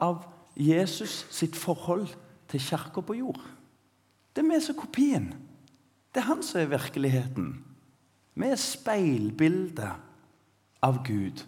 av 0.03 0.23
Jesus 0.55 1.25
sitt 1.35 1.59
forhold 1.59 2.07
til 2.53 2.62
kirka 2.62 3.03
på 3.03 3.18
jord. 3.18 3.42
Det 4.33 4.42
er 4.42 4.49
vi 4.49 4.61
som 4.61 4.77
er 4.77 4.81
kopien. 4.81 5.29
Det 6.12 6.21
er 6.21 6.29
han 6.29 6.42
som 6.42 6.61
er 6.61 6.73
virkeligheten. 6.73 7.64
Vi 8.35 8.49
er 8.49 8.57
speilbildet 8.57 9.92
av 10.83 11.03
Gud. 11.05 11.45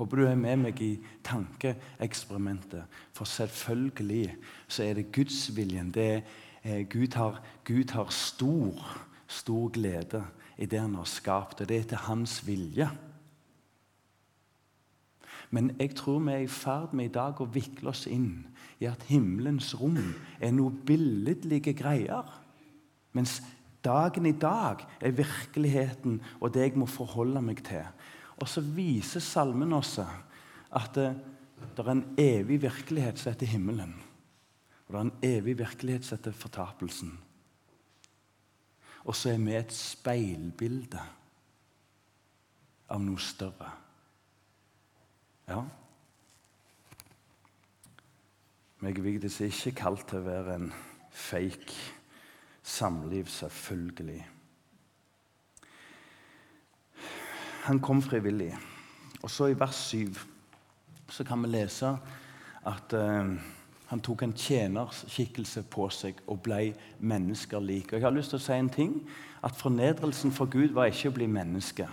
Håper 0.00 0.16
du 0.16 0.24
er 0.24 0.36
med 0.36 0.62
meg 0.62 0.80
i 0.80 0.94
tankeeksperimentet. 1.24 2.84
For 3.12 3.28
selvfølgelig 3.28 4.36
så 4.68 4.84
er 4.84 4.94
det 4.96 5.10
gudsviljen. 5.12 5.90
Det 5.92 6.06
er, 6.14 6.22
eh, 6.64 6.88
Gud, 6.88 7.16
Gud 7.64 7.90
har 7.90 8.08
stor, 8.08 9.06
stor 9.26 9.68
glede 9.68 10.24
i 10.58 10.66
det 10.66 10.80
han 10.80 10.94
har 10.94 11.04
skapt, 11.04 11.60
og 11.60 11.68
det 11.68 11.78
er 11.78 11.82
til 11.82 11.96
hans 11.96 12.46
vilje. 12.46 12.90
Men 15.50 15.76
jeg 15.80 15.94
tror 15.94 16.18
vi 16.18 16.32
er 16.32 16.36
i 16.36 16.46
ferd 16.46 16.92
med 16.92 17.04
i 17.04 17.12
dag 17.12 17.40
å 17.40 17.44
vikle 17.44 17.88
oss 17.88 18.06
inn 18.06 18.46
i 18.80 18.88
at 18.88 19.02
himmelens 19.10 19.74
rom 19.76 19.98
er 20.40 20.52
noe 20.56 20.72
billedlige 20.72 21.74
greier. 21.76 22.26
Mens 23.16 23.40
dagen 23.84 24.28
i 24.28 24.36
dag 24.36 24.84
er 25.00 25.16
virkeligheten 25.16 26.20
og 26.40 26.54
det 26.54 26.68
jeg 26.68 26.80
må 26.80 26.88
forholde 26.88 27.42
meg 27.44 27.62
til. 27.66 27.84
Og 28.40 28.48
så 28.48 28.64
viser 28.64 29.20
salmen 29.20 29.72
også 29.76 30.06
at 30.76 30.94
det, 30.96 31.10
det 31.76 31.84
er 31.84 31.90
en 31.92 32.06
evig 32.18 32.60
virkelighet 32.62 33.20
som 33.20 33.34
heter 33.34 33.52
himmelen. 33.52 33.92
Og 34.86 34.94
det 34.94 35.00
er 35.00 35.08
en 35.08 35.18
evig 35.28 35.58
virkelighet 35.58 36.06
som 36.06 36.18
heter 36.18 36.36
fortapelsen. 36.36 37.12
Og 39.04 39.16
så 39.16 39.34
er 39.34 39.44
vi 39.44 39.56
et 39.56 39.72
speilbilde 39.72 41.02
av 42.90 43.00
noe 43.04 43.20
større. 43.22 43.70
Ja. 45.48 45.62
Meg 48.80 48.96
Vigdis 49.04 49.40
er 49.40 49.50
ikke 49.52 49.76
kalt 49.76 50.06
til 50.08 50.22
å 50.22 50.24
være 50.24 50.54
en 50.56 50.70
fake 51.12 51.74
samliv, 52.64 53.26
selvfølgelig. 53.28 54.22
Han 57.66 57.80
kom 57.84 58.00
frivillig. 58.00 58.54
Og 59.20 59.28
så 59.28 59.50
i 59.52 59.58
vers 59.60 59.82
7 59.92 60.16
så 61.12 61.26
kan 61.28 61.44
vi 61.44 61.50
lese 61.52 61.92
at 62.70 62.96
uh, 62.96 63.36
han 63.90 64.00
tok 64.06 64.24
en 64.24 64.32
tjenerskikkelse 64.32 65.66
på 65.68 65.90
seg 65.92 66.24
og 66.24 66.40
ble 66.48 66.70
mennesker 67.04 67.60
lik. 67.60 67.92
Og 67.92 67.98
jeg 67.98 68.08
har 68.08 68.16
lyst 68.16 68.32
til 68.32 68.40
å 68.40 68.46
si 68.46 68.56
en 68.56 68.72
ting, 68.72 68.96
at 69.44 69.60
Fornedrelsen 69.60 70.32
for 70.32 70.48
Gud 70.48 70.72
var 70.72 70.88
ikke 70.88 71.12
å 71.12 71.18
bli 71.20 71.28
menneske. 71.28 71.84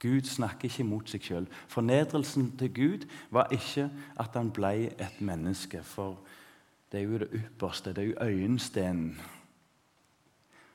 Gud 0.00 0.28
snakker 0.28 0.68
ikke 0.68 0.84
mot 0.84 1.08
seg 1.08 1.24
sjøl. 1.24 1.46
Fornedrelsen 1.72 2.50
til 2.60 2.72
Gud 2.74 3.06
var 3.32 3.48
ikke 3.54 3.88
at 4.20 4.36
han 4.36 4.50
ble 4.52 4.90
et 4.92 5.20
menneske. 5.20 5.80
For 5.82 6.18
det 6.92 7.00
er 7.00 7.04
jo 7.04 7.18
det 7.18 7.30
ypperste, 7.32 7.92
det 7.96 8.04
er 8.04 8.08
jo 8.12 8.20
øyenstenen. 8.20 9.16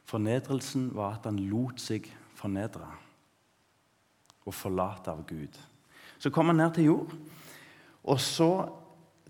Fornedrelsen 0.09 0.89
var 0.95 1.19
at 1.19 1.29
han 1.29 1.39
lot 1.39 1.79
seg 1.79 2.09
fornedre 2.35 2.89
og 4.45 4.53
forlate 4.53 5.13
av 5.13 5.21
Gud. 5.29 5.59
Så 6.19 6.29
kom 6.29 6.49
han 6.49 6.57
ned 6.57 6.73
til 6.75 6.89
jord, 6.89 7.13
og 8.03 8.19
så 8.19 8.51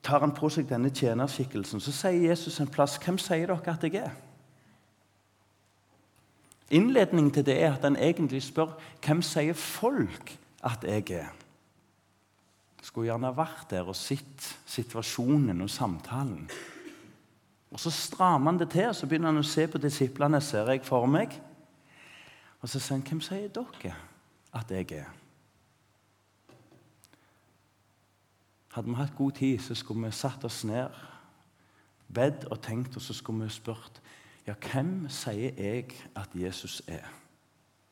tar 0.04 0.24
han 0.24 0.34
på 0.36 0.50
seg 0.50 0.70
denne 0.70 0.90
tjenerskikkelsen. 0.90 1.84
Så 1.84 1.94
sier 1.94 2.30
Jesus 2.30 2.60
en 2.60 2.72
plass, 2.72 2.98
'Hvem 2.98 3.18
sier 3.18 3.48
dere 3.48 3.74
at 3.74 3.84
jeg 3.84 3.96
er?' 3.96 4.31
Innledningen 6.72 7.34
til 7.36 7.46
det 7.46 7.58
er 7.60 7.74
at 7.74 7.84
han 7.84 7.98
egentlig 8.00 8.42
spør 8.44 8.78
hvem 9.04 9.22
sier 9.26 9.58
folk 9.58 10.32
at 10.64 10.86
jeg 10.88 11.10
er. 11.12 11.32
Skulle 12.82 13.12
gjerne 13.12 13.34
vært 13.36 13.68
der 13.70 13.88
og 13.92 13.96
sett 13.96 14.46
situasjonen 14.66 15.62
og 15.62 15.70
samtalen. 15.70 16.50
Og 17.72 17.80
Så 17.80 17.92
strammer 17.92 18.52
han 18.52 18.60
det 18.60 18.70
til 18.72 18.90
og 18.90 18.96
så 18.96 19.08
begynner 19.08 19.32
han 19.32 19.44
å 19.44 19.48
se 19.48 19.68
på 19.68 19.78
disiplene. 19.78 20.42
ser 20.42 20.72
jeg 20.72 20.86
for 20.86 21.06
meg. 21.06 21.42
Og 22.62 22.70
så 22.70 22.80
sier 22.80 22.98
han, 22.98 23.06
'Hvem 23.08 23.22
sier 23.22 23.48
dere 23.48 23.96
at 24.54 24.72
jeg 24.72 24.92
er?' 24.92 25.22
Hadde 28.72 28.88
vi 28.88 28.96
hatt 28.96 29.16
god 29.18 29.32
tid, 29.32 29.60
så 29.60 29.76
skulle 29.76 30.06
vi 30.06 30.12
satt 30.12 30.46
oss 30.46 30.64
ned, 30.64 30.90
bedt 32.14 32.46
og 32.46 32.62
tenkt, 32.62 32.96
og 32.96 33.02
så 33.02 33.14
skulle 33.14 33.44
vi 33.44 33.50
spurt 33.50 34.02
ja, 34.48 34.54
hvem 34.58 35.06
sier 35.10 35.58
jeg 35.58 35.92
at 36.18 36.30
Jesus 36.36 36.82
er? 36.88 37.06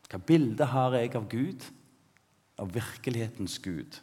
Hva 0.09 0.17
bilde 0.17 0.65
har 0.71 0.95
jeg 0.97 1.13
av 1.15 1.27
Gud, 1.29 1.65
av 2.57 2.71
virkelighetens 2.73 3.59
Gud? 3.62 3.99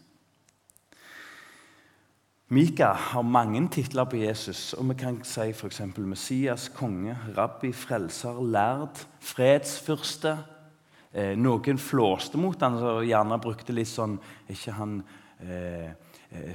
Mika 2.48 2.92
har 2.94 3.22
mange 3.26 3.59
titler 3.74 4.06
på 4.06 4.20
Jesus, 4.20 4.70
og 4.78 4.87
vi 4.92 4.94
kan 5.00 5.16
si 5.26 5.48
f.eks. 5.50 5.80
Messias, 5.98 6.68
konge, 6.70 7.16
rabbi, 7.35 7.72
frelser, 7.74 8.38
lærd, 8.38 9.00
fredsfyrste. 9.18 10.37
Eh, 11.11 11.32
noen 11.35 11.80
flåste 11.82 12.38
mot 12.38 12.61
han, 12.62 12.78
og 12.78 13.02
gjerne 13.09 13.40
brukte 13.42 13.74
litt 13.74 13.90
sånn 13.90 14.14
ikke 14.52 14.76
han 14.78 15.00
eh, 15.42 15.90
eh 16.30 16.54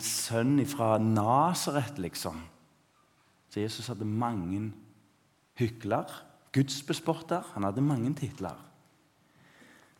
sønn 0.00 0.64
fra 0.70 0.96
Nasaret, 0.98 2.00
liksom. 2.00 2.40
Så 3.50 3.60
Jesus 3.60 3.88
hadde 3.90 4.06
mange 4.06 4.72
hykler, 5.58 6.24
gudsbesporter. 6.54 7.42
Han 7.54 7.66
hadde 7.66 7.82
mange 7.82 8.14
titler. 8.14 8.66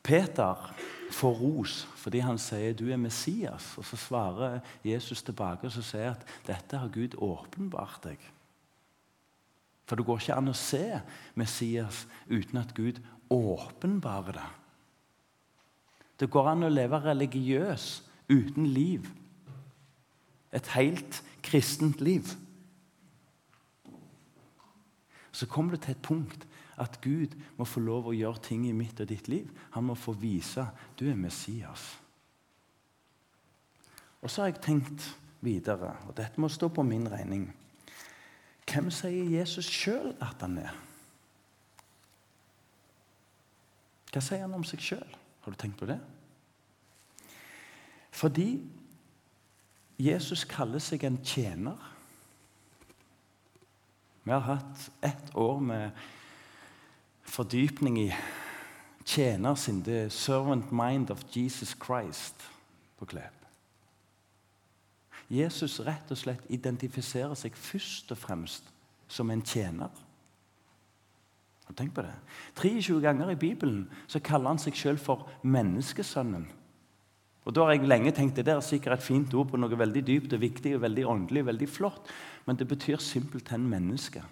Peter 0.02 0.74
får 1.12 1.34
ros 1.36 1.82
fordi 2.00 2.22
han 2.24 2.38
sier 2.38 2.72
'du 2.72 2.90
er 2.90 2.96
Messias'. 2.96 3.78
Og 3.78 3.84
Så 3.84 3.96
svarer 3.96 4.60
Jesus 4.84 5.22
tilbake 5.22 5.66
og 5.66 5.72
så 5.72 5.82
sier 5.82 6.10
at 6.10 6.26
'dette 6.46 6.78
har 6.78 6.88
Gud 6.88 7.14
åpenbart 7.18 8.00
deg'. 8.04 8.30
For 9.86 9.96
det 9.96 10.06
går 10.06 10.18
ikke 10.18 10.34
an 10.34 10.48
å 10.48 10.52
se 10.52 11.00
Messias 11.34 12.06
uten 12.30 12.58
at 12.58 12.74
Gud 12.74 13.00
åpenbarer 13.30 14.32
det. 14.32 14.48
Det 16.20 16.30
går 16.30 16.48
an 16.48 16.62
å 16.62 16.68
leve 16.68 17.00
religiøs 17.00 18.02
uten 18.28 18.66
liv. 18.66 19.08
Et 20.52 20.66
helt 20.66 21.22
kristent 21.42 22.00
liv 22.00 22.22
så 25.40 25.46
kommer 25.48 25.72
det 25.72 25.86
til 25.86 25.94
et 25.94 26.02
punkt 26.04 26.42
at 26.80 26.98
Gud 27.00 27.32
må 27.56 27.64
få 27.64 27.80
lov 27.80 28.10
å 28.10 28.16
gjøre 28.16 28.42
ting 28.44 28.66
i 28.68 28.76
mitt 28.76 29.00
og 29.00 29.08
ditt 29.08 29.28
liv. 29.32 29.48
Han 29.72 29.86
må 29.88 29.96
få 29.96 30.12
vise 30.20 30.66
du 31.00 31.06
er 31.08 31.16
Messias. 31.16 31.86
Og 34.20 34.28
så 34.28 34.42
har 34.42 34.50
jeg 34.50 34.60
tenkt 34.66 35.06
videre, 35.40 35.94
og 36.04 36.12
dette 36.18 36.40
må 36.40 36.50
stå 36.52 36.68
på 36.68 36.84
min 36.84 37.08
regning. 37.08 37.46
Hvem 38.68 38.90
sier 38.92 39.32
Jesus 39.32 39.64
sjøl 39.64 40.12
at 40.20 40.44
han 40.44 40.58
er? 40.60 40.74
Hva 44.12 44.20
sier 44.24 44.44
han 44.44 44.58
om 44.58 44.66
seg 44.66 44.84
sjøl? 44.84 45.16
Har 45.40 45.54
du 45.54 45.56
tenkt 45.56 45.80
på 45.80 45.88
det? 45.88 45.96
Fordi 48.12 48.50
Jesus 50.00 50.44
kaller 50.44 50.82
seg 50.84 51.06
en 51.08 51.16
tjener. 51.24 51.80
Vi 54.30 54.34
har 54.34 54.40
hatt 54.40 54.90
ett 55.00 55.36
år 55.36 55.60
med 55.60 55.90
fordypning 57.22 57.96
i 58.00 58.16
tjener 59.04 59.54
sin, 59.54 59.82
the 59.82 60.10
servant 60.10 60.70
mind 60.70 61.10
of 61.10 61.24
Jesus 61.36 61.76
Christ, 61.86 62.34
på 62.98 63.06
Klepp. 63.06 63.34
Jesus 65.28 65.80
rett 65.80 66.14
og 66.14 66.20
slett 66.22 66.46
identifiserer 66.46 67.34
seg 67.34 67.58
først 67.58 68.14
og 68.14 68.22
fremst 68.22 68.70
som 69.10 69.34
en 69.34 69.42
tjener. 69.42 69.90
Tenk 71.74 71.96
på 71.98 72.06
det. 72.06 72.14
23 72.62 73.00
ganger 73.02 73.34
i 73.34 73.40
Bibelen 73.48 73.88
så 74.06 74.22
kaller 74.22 74.54
han 74.54 74.62
seg 74.62 74.78
sjøl 74.78 75.02
for 75.10 75.26
menneskesønnen. 75.42 76.46
Og 77.50 77.54
Da 77.54 77.64
har 77.66 77.74
jeg 77.74 77.88
lenge 77.90 78.12
tenkt 78.14 78.36
det 78.38 78.46
der 78.46 78.60
er 78.60 78.62
sikkert 78.62 79.00
et 79.00 79.02
fint 79.02 79.32
ord 79.34 79.48
på 79.50 79.58
noe 79.58 79.74
veldig 79.74 80.04
dypt 80.06 80.34
og 80.36 80.40
viktig 80.40 80.76
og 80.76 80.84
veldig 80.84 81.06
åndelig 81.10 81.40
og 81.42 81.48
veldig 81.48 81.66
flott, 81.68 82.10
men 82.46 82.56
det 82.56 82.68
betyr 82.70 83.02
simpelthen 83.02 83.64
menneske. 83.66 84.22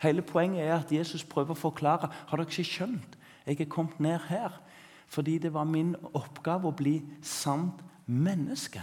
Hele 0.00 0.22
poenget 0.24 0.64
er 0.64 0.78
at 0.78 0.92
Jesus 0.92 1.24
prøver 1.24 1.52
å 1.52 1.60
forklare 1.60 2.08
har 2.08 2.40
dere 2.40 2.48
ikke 2.48 2.64
skjønt 2.64 3.20
jeg 3.44 3.60
er 3.60 3.68
kommet 3.68 4.00
ned 4.00 4.18
her 4.30 4.56
fordi 5.10 5.38
det 5.42 5.50
var 5.52 5.66
min 5.66 5.96
oppgave 6.14 6.70
å 6.70 6.76
bli 6.76 7.00
sant 7.20 7.80
menneske. 8.06 8.80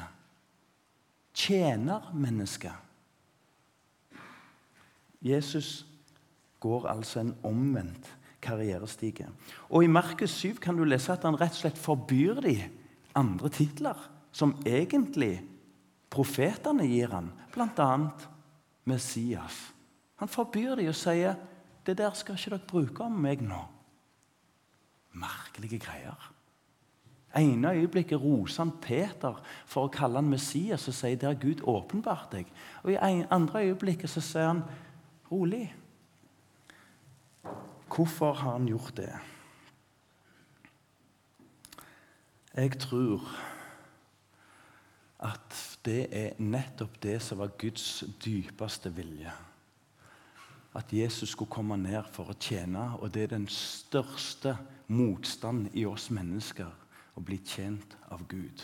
Tjener 1.33 2.11
menneske. 2.13 2.73
Jesus 5.23 5.85
går 6.59 6.89
altså 6.91 7.23
en 7.23 7.35
omvendt 7.47 8.11
karrierestige. 8.47 9.27
Og 9.69 9.83
I 9.83 9.91
Markus 9.91 10.39
7 10.39 10.61
kan 10.63 10.77
du 10.77 10.85
lese 10.87 11.13
at 11.13 11.27
han 11.27 11.37
rett 11.39 11.55
og 11.55 11.61
slett 11.65 11.81
forbyr 11.81 12.41
de 12.47 12.57
andre 13.17 13.51
titler 13.53 13.99
som 14.31 14.55
egentlig 14.65 15.41
profetene 16.13 16.85
gir 16.87 17.11
han, 17.11 17.31
bl.a. 17.53 17.91
Messias. 18.87 19.57
Han 20.21 20.31
forbyr 20.31 20.77
de 20.79 20.87
og 20.89 20.97
sier 20.97 21.35
det 21.87 21.97
der 21.99 22.15
skal 22.17 22.37
ikke 22.37 22.55
dere 22.55 22.69
bruke 22.69 23.05
om 23.05 23.19
meg 23.23 23.43
nå. 23.45 23.59
Merkelige 25.17 25.79
greier. 25.81 26.33
ene 27.37 27.73
øyeblikket 27.73 28.21
roser 28.21 28.63
han 28.63 28.71
Peter 28.81 29.35
for 29.65 29.85
å 29.85 29.91
kalle 29.93 30.17
han 30.17 30.29
Messias 30.29 30.87
og 30.87 30.95
sier 30.95 31.17
det 31.19 31.27
har 31.27 31.41
Gud 31.41 31.61
åpenbart 31.61 32.31
deg. 32.31 32.47
Og 32.83 32.91
I 32.91 33.25
andre 33.29 33.67
øyeblikket 33.67 34.09
så 34.09 34.21
sier 34.21 34.47
han 34.47 34.63
rolig. 35.31 35.67
Hvorfor 37.87 38.33
har 38.33 38.51
han 38.51 38.67
gjort 38.67 38.93
det? 38.97 39.11
Jeg 42.57 42.79
tror 42.79 43.23
at 45.19 45.79
det 45.85 46.07
er 46.11 46.39
nettopp 46.41 46.97
det 47.03 47.19
som 47.21 47.39
var 47.41 47.55
Guds 47.57 48.03
dypeste 48.23 48.91
vilje 48.93 49.33
at 50.77 50.93
Jesus 50.93 51.29
skulle 51.29 51.51
komme 51.51 51.77
ned 51.77 52.05
for 52.13 52.29
å 52.29 52.37
tjene. 52.39 52.91
Og 53.01 53.09
det 53.13 53.25
er 53.25 53.33
den 53.33 53.47
største 53.51 54.57
motstand 54.93 55.71
i 55.73 55.87
oss 55.89 56.09
mennesker 56.13 56.69
å 57.17 57.23
bli 57.25 57.39
tjent 57.41 57.97
av 58.13 58.21
Gud. 58.29 58.61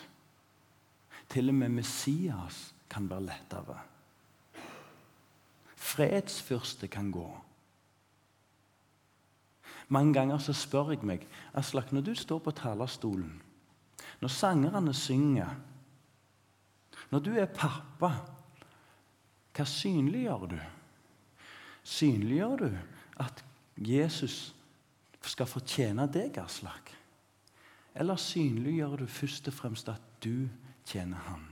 Til 1.33 1.49
og 1.49 1.57
med 1.57 1.73
Messias 1.79 2.67
kan 2.91 3.09
være 3.09 3.27
lettere. 3.31 3.79
Fredsfyrste 5.73 6.87
kan 6.87 7.09
gå. 7.11 7.27
Mange 9.87 10.13
ganger 10.13 10.37
så 10.37 10.53
spør 10.55 10.93
jeg 10.93 11.03
meg 11.05 11.27
Aslak, 11.53 11.91
når 11.91 12.01
du 12.01 12.13
står 12.15 12.39
på 12.39 12.53
talerstolen, 12.55 13.41
når 14.21 14.31
sangerne 14.31 14.93
synger, 14.93 15.55
når 17.11 17.19
du 17.19 17.31
er 17.37 17.51
pappa, 17.51 18.09
hva 19.53 19.65
synliggjør 19.69 20.45
du? 20.49 20.59
Synliggjør 21.83 22.55
du 22.63 22.69
at 23.21 23.43
Jesus 23.77 24.53
skal 25.21 25.49
fortjene 25.49 26.07
deg, 26.11 26.39
Aslak? 26.41 26.93
Eller 27.93 28.17
synliggjør 28.17 29.03
du 29.03 29.05
først 29.07 29.47
og 29.51 29.53
fremst 29.53 29.89
at 29.91 30.01
du 30.23 30.47
tjener 30.89 31.21
Han? 31.27 31.45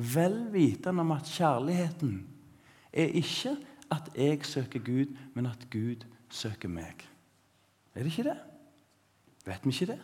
Vel 0.00 0.46
vitende 0.54 1.04
om 1.04 1.12
at 1.12 1.28
kjærligheten 1.28 2.14
er 2.92 3.12
ikke 3.20 3.56
at 3.92 4.08
jeg 4.16 4.46
søker 4.46 4.80
Gud, 4.80 5.12
men 5.34 5.46
at 5.50 5.66
Gud 5.70 6.06
søker 6.30 6.70
meg. 6.70 7.04
Er 7.94 8.04
det 8.04 8.12
ikke 8.12 8.28
det? 8.30 8.38
Vet 9.46 9.66
vi 9.66 9.74
ikke 9.74 9.92
det? 9.92 10.00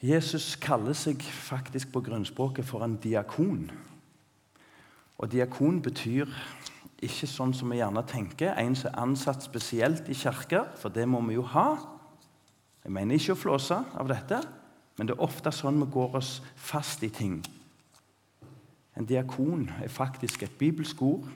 Jesus 0.00 0.54
kaller 0.56 0.96
seg 0.96 1.20
faktisk 1.20 1.90
på 1.92 2.00
grunnspråket 2.00 2.64
for 2.64 2.84
en 2.84 2.96
diakon. 2.96 3.66
Og 5.20 5.28
diakon 5.28 5.82
betyr 5.84 6.30
ikke 7.04 7.28
sånn 7.28 7.52
som 7.56 7.72
vi 7.72 7.80
gjerne 7.80 8.02
tenker, 8.08 8.54
en 8.56 8.76
som 8.76 8.88
er 8.90 9.02
ansatt 9.02 9.44
spesielt 9.44 10.08
i 10.08 10.16
kirker, 10.16 10.70
for 10.80 10.92
det 10.92 11.04
må 11.08 11.20
vi 11.26 11.36
jo 11.36 11.44
ha. 11.52 11.74
Jeg 12.84 12.92
mener 12.96 13.20
ikke 13.20 13.36
å 13.36 13.42
flåse 13.42 13.76
av 13.76 14.08
dette, 14.08 14.40
men 14.96 15.08
det 15.08 15.16
er 15.16 15.24
ofte 15.24 15.52
sånn 15.52 15.80
vi 15.84 15.90
går 15.92 16.16
oss 16.20 16.38
fast 16.56 17.04
i 17.04 17.12
ting. 17.12 17.42
En 18.96 19.08
diakon 19.08 19.68
er 19.80 19.92
faktisk 19.92 20.44
et 20.44 20.56
bibelsk 20.60 21.02
ord 21.04 21.28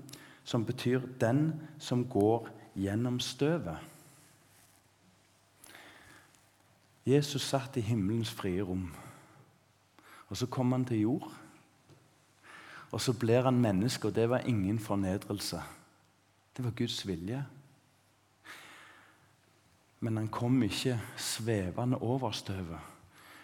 som 0.44 0.64
betyr 0.66 1.00
'den 1.20 1.60
som 1.78 2.04
går 2.08 2.48
gjennom 2.76 3.18
støvet'. 3.20 3.78
Jesus 7.06 7.42
satt 7.42 7.76
i 7.76 7.80
himmelens 7.80 8.30
frie 8.30 8.62
rom, 8.62 8.94
og 10.28 10.36
så 10.36 10.46
kom 10.46 10.72
han 10.72 10.84
til 10.84 11.00
jord. 11.00 11.32
Og 12.90 13.00
så 13.00 13.12
blir 13.12 13.42
han 13.42 13.60
menneske, 13.60 14.08
og 14.08 14.14
det 14.14 14.28
var 14.30 14.38
ingen 14.38 14.78
fornedrelse. 14.78 15.60
Det 16.56 16.64
var 16.64 16.70
Guds 16.70 17.06
vilje. 17.06 17.44
Men 20.00 20.16
han 20.16 20.28
kom 20.28 20.62
ikke 20.62 21.00
svevende 21.16 21.98
over 21.98 22.30
støvet. 22.30 22.78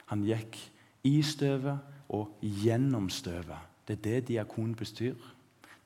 Han 0.06 0.22
gikk 0.22 0.58
i 1.04 1.22
støvet 1.22 1.78
og 2.08 2.38
gjennom 2.42 3.08
støvet. 3.10 3.58
Det 3.88 3.98
er 3.98 4.02
det 4.02 4.28
diakon 4.28 4.74
bestyr. 4.74 5.14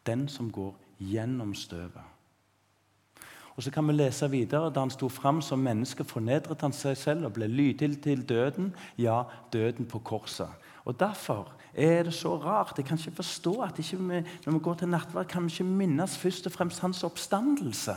Den 0.07 0.29
som 0.29 0.53
går 0.53 0.77
gjennom 0.98 1.54
støvet. 1.54 2.14
Og 3.57 3.62
Så 3.62 3.70
kan 3.70 3.87
vi 3.88 3.92
lese 3.92 4.30
videre. 4.30 4.72
Da 4.74 4.80
han 4.80 4.90
sto 4.90 5.09
fram 5.09 5.42
som 5.42 5.59
menneske, 5.59 6.04
fornedret 6.04 6.61
han 6.61 6.72
seg 6.72 6.96
selv 6.98 7.28
og 7.28 7.37
ble 7.37 7.46
lydig 7.46 8.02
til 8.02 8.28
døden, 8.28 8.74
ja, 8.98 9.22
døden 9.52 9.87
på 9.87 9.98
korset. 9.98 10.50
Og 10.85 10.98
Derfor 11.00 11.52
er 11.74 12.02
det 12.02 12.14
så 12.14 12.37
rart. 12.37 12.74
Jeg 12.76 12.85
kan 12.85 12.98
ikke 12.98 13.22
forstå 13.22 13.61
at 13.62 13.78
ikke 13.78 13.96
vi, 13.96 14.22
når 14.46 14.52
vi 14.52 14.59
går 14.59 14.74
til 14.74 14.88
nattverd, 14.88 15.26
kan 15.26 15.42
vi 15.42 15.52
ikke 15.52 15.64
minnes 15.64 16.18
først 16.18 16.46
og 16.46 16.52
fremst 16.52 16.80
hans 16.80 17.04
oppstandelse. 17.04 17.94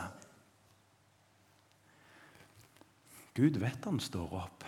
Gud 3.35 3.59
vet 3.59 3.85
han 3.85 3.99
står 3.99 4.33
opp. 4.33 4.63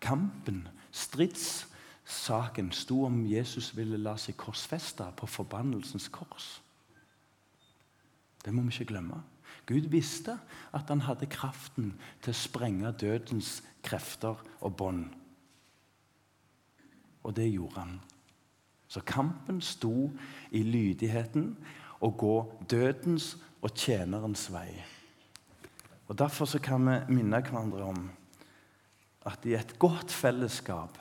Kampen, 0.00 0.68
stridssaken, 0.92 2.72
sto 2.72 3.04
om 3.04 3.26
Jesus 3.26 3.76
ville 3.76 3.98
la 4.00 4.16
seg 4.16 4.36
korsfeste 4.36 5.04
på 5.16 5.26
forbannelsens 5.26 6.08
kors. 6.08 6.63
Det 8.44 8.52
må 8.52 8.62
vi 8.62 8.74
ikke 8.74 8.92
glemme. 8.92 9.22
Gud 9.66 9.88
visste 9.88 10.36
at 10.76 10.90
han 10.92 11.04
hadde 11.06 11.30
kraften 11.32 11.94
til 12.22 12.34
å 12.34 12.36
sprenge 12.36 12.92
dødens 13.00 13.62
krefter 13.84 14.40
og 14.60 14.76
bånd. 14.76 15.06
Og 17.24 17.32
det 17.36 17.48
gjorde 17.48 17.80
han. 17.80 17.94
Så 18.88 19.00
kampen 19.08 19.62
sto 19.64 20.10
i 20.52 20.60
lydigheten 20.62 21.54
å 22.04 22.10
gå 22.12 22.34
dødens 22.68 23.32
og 23.64 23.72
tjenerens 23.72 24.50
vei. 24.52 24.68
Og 26.04 26.18
Derfor 26.20 26.44
så 26.44 26.60
kan 26.60 26.84
vi 26.84 27.16
minne 27.16 27.40
hverandre 27.40 27.88
om 27.88 28.04
at 29.24 29.46
i 29.48 29.56
et 29.56 29.72
godt 29.80 30.12
fellesskap 30.12 30.98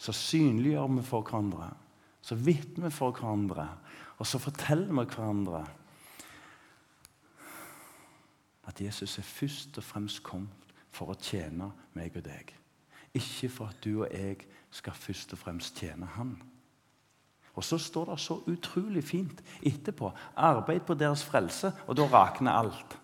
så 0.00 0.12
synliggjør 0.16 0.88
vi 0.96 1.04
for 1.06 1.22
hverandre, 1.22 1.68
så 2.24 2.34
vitner 2.34 2.88
vi 2.88 2.94
for 2.96 3.14
hverandre, 3.14 3.68
og 4.18 4.26
så 4.26 4.40
forteller 4.42 4.90
vi 4.90 5.04
hverandre 5.04 5.62
at 8.70 8.80
Jesus 8.80 9.18
er 9.18 9.26
først 9.26 9.78
og 9.78 9.84
fremst 9.84 10.22
kommet 10.22 10.74
for 10.90 11.10
å 11.10 11.18
tjene 11.18 11.70
meg 11.98 12.16
og 12.18 12.24
deg. 12.26 12.54
Ikke 13.18 13.50
for 13.50 13.70
at 13.70 13.82
du 13.82 14.04
og 14.04 14.10
jeg 14.14 14.44
skal 14.70 14.94
først 14.94 15.34
og 15.34 15.42
fremst 15.42 15.78
tjene 15.82 16.06
Han. 16.16 16.36
Og 17.58 17.64
så 17.66 17.78
står 17.82 18.12
det 18.12 18.20
så 18.22 18.36
utrolig 18.46 19.02
fint 19.04 19.42
etterpå 19.66 20.12
arbeid 20.38 20.84
på 20.86 20.94
deres 20.94 21.24
frelse, 21.26 21.72
og 21.86 21.96
da 21.98 22.06
rakner 22.06 22.54
alt. 22.54 22.94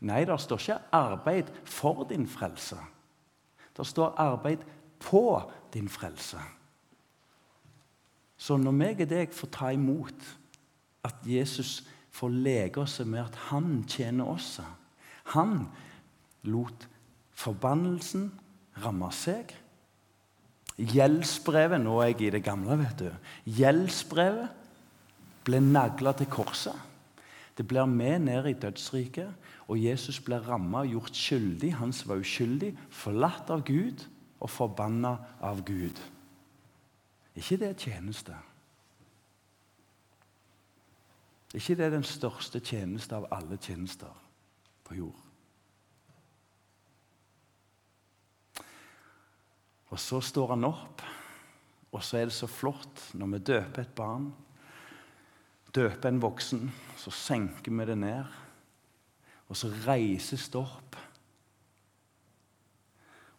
Nei, 0.00 0.24
det 0.24 0.40
står 0.40 0.58
ikke 0.58 0.78
'arbeid 0.92 1.52
for 1.64 2.04
din 2.04 2.26
frelse'. 2.26 2.80
Det 3.76 3.86
står 3.86 4.14
'arbeid 4.18 4.64
på 5.00 5.52
din 5.72 5.88
frelse. 5.88 6.38
Så 8.36 8.56
når 8.56 8.70
meg 8.70 9.00
og 9.00 9.08
deg 9.08 9.32
får 9.32 9.48
ta 9.52 9.68
imot 9.68 10.36
at 11.04 11.14
Jesus 11.24 11.88
får 12.14 12.36
leke 12.44 12.82
oss 12.82 12.98
med 13.06 13.22
at 13.22 13.36
han 13.50 13.84
tjener 13.88 14.28
oss 14.28 14.60
Han 15.34 15.68
lot 16.42 16.86
forbannelsen 17.36 18.30
ramme 18.82 19.10
seg. 19.14 19.52
Gjeldsbrevet 20.80 21.82
Nå 21.82 21.98
er 22.00 22.12
jeg 22.12 22.28
i 22.28 22.34
det 22.36 22.44
gamle, 22.44 22.78
vet 22.80 23.02
du. 23.04 23.10
Gjeldsbrevet 23.58 24.48
ble 25.44 25.60
nagla 25.64 26.14
til 26.16 26.28
korset. 26.30 26.76
Det 27.56 27.66
blir 27.68 27.84
med 27.84 28.24
ned 28.24 28.46
i 28.48 28.56
dødsriket, 28.56 29.28
og 29.68 29.78
Jesus 29.78 30.20
ble 30.24 30.38
ramma 30.40 30.84
og 30.84 30.94
gjort 30.94 31.16
skyldig. 31.16 31.74
Han 31.76 31.92
som 31.92 32.14
var 32.14 32.22
uskyldig, 32.22 32.72
forlatt 32.88 33.50
av 33.52 33.64
Gud 33.68 34.06
og 34.40 34.48
forbanna 34.50 35.16
av 35.44 35.60
Gud. 35.66 36.00
ikke 37.36 37.56
det 37.56 37.76
tjeneste? 37.76 38.34
Ikke 41.56 41.76
det 41.80 41.90
den 41.92 42.06
største 42.06 42.60
tjeneste 42.62 43.16
av 43.16 43.26
alle 43.34 43.58
tjenester 43.58 44.12
på 44.86 45.00
jord? 45.00 45.26
Og 49.90 49.98
så 49.98 50.20
står 50.22 50.54
han 50.54 50.68
opp, 50.68 51.02
og 51.90 52.04
så 52.06 52.20
er 52.20 52.28
det 52.28 52.36
så 52.36 52.46
flott 52.46 53.08
når 53.18 53.32
vi 53.32 53.42
døper 53.50 53.82
et 53.82 53.96
barn, 53.98 54.28
døper 55.74 56.10
en 56.10 56.22
voksen, 56.22 56.70
så 56.98 57.10
senker 57.14 57.74
vi 57.74 57.86
det 57.90 57.98
ned, 57.98 58.38
og 59.50 59.58
så 59.58 59.70
reises 59.86 60.46
det 60.50 60.60
opp. 60.60 60.98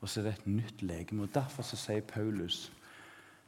Og 0.01 0.09
så 0.09 0.19
er 0.19 0.27
det 0.27 0.35
et 0.39 0.47
nytt 0.49 0.83
legeme. 0.83 1.23
og 1.23 1.33
Derfor 1.33 1.63
så 1.63 1.77
sier 1.79 2.03
Paulus 2.03 2.65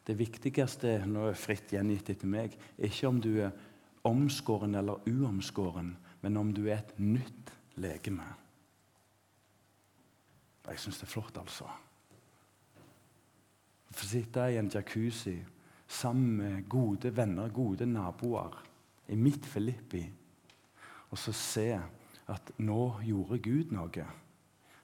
det 0.07 0.18
viktigste 0.20 0.97
nå 1.07 1.30
er 1.30 1.39
fritt 1.39 1.72
gjengitt 1.72 2.09
etter 2.11 2.28
meg, 2.28 2.55
er 2.78 2.91
ikke 2.91 3.07
om 3.07 3.22
du 3.24 3.32
er 3.39 3.53
omskåren 4.04 4.76
eller 4.76 5.04
uomskåren, 5.08 5.95
men 6.22 6.38
om 6.38 6.54
du 6.54 6.66
er 6.68 6.82
et 6.82 6.99
nytt 6.99 7.54
legeme. 7.76 8.26
Jeg 10.68 10.80
syns 10.80 10.99
det 11.01 11.08
er 11.08 11.12
flott, 11.12 11.38
altså. 11.38 11.68
Få 13.93 14.08
sitte 14.08 14.47
i 14.49 14.58
en 14.58 14.72
jacuzzi 14.72 15.36
sammen 15.88 16.38
med 16.38 16.70
gode 16.70 17.12
venner, 17.16 17.51
gode 17.54 17.86
naboer, 17.86 18.56
i 19.08 19.16
mitt 19.16 19.45
Filippi, 19.45 20.04
og 21.12 21.18
så 21.20 21.34
se 21.36 21.68
at 22.32 22.54
nå 22.58 22.84
gjorde 23.04 23.41
Gud 23.43 23.74
noe. 23.76 24.06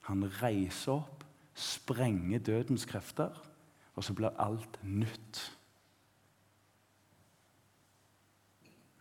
Han 0.10 0.26
reiser 0.42 1.00
opp, 1.00 1.24
sprenger 1.54 2.44
dødens 2.44 2.86
krefter, 2.86 3.34
og 3.96 4.04
så 4.04 4.14
blir 4.16 4.36
alt 4.40 4.80
nytt. 4.84 5.42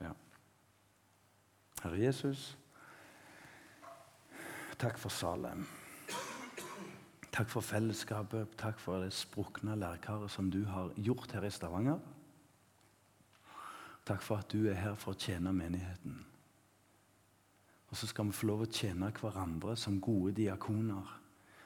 Ja. 0.01 0.15
Herre 1.83 1.99
Jesus, 1.99 2.59
takk 4.79 4.99
for 4.99 5.15
Salem. 5.15 5.67
Takk 7.39 7.51
for 7.53 7.63
fellesskapet. 7.63 8.57
Takk 8.59 8.81
for 8.83 9.05
det 9.05 9.13
sprukne 9.15 9.77
lærkaret 9.79 10.31
som 10.31 10.51
du 10.51 10.65
har 10.67 10.91
gjort 10.97 11.33
her 11.33 11.45
i 11.47 11.51
Stavanger. 11.51 12.01
Takk 14.09 14.23
for 14.23 14.41
at 14.43 14.51
du 14.51 14.67
er 14.67 14.75
her 14.75 14.97
for 14.99 15.15
å 15.15 15.21
tjene 15.21 15.53
menigheten. 15.55 16.17
Og 17.89 17.97
så 17.97 18.09
skal 18.11 18.27
vi 18.27 18.35
få 18.37 18.49
lov 18.51 18.65
å 18.65 18.71
tjene 18.73 19.13
hverandre 19.15 19.77
som 19.79 20.01
gode 20.01 20.35
diakoner. 20.41 21.15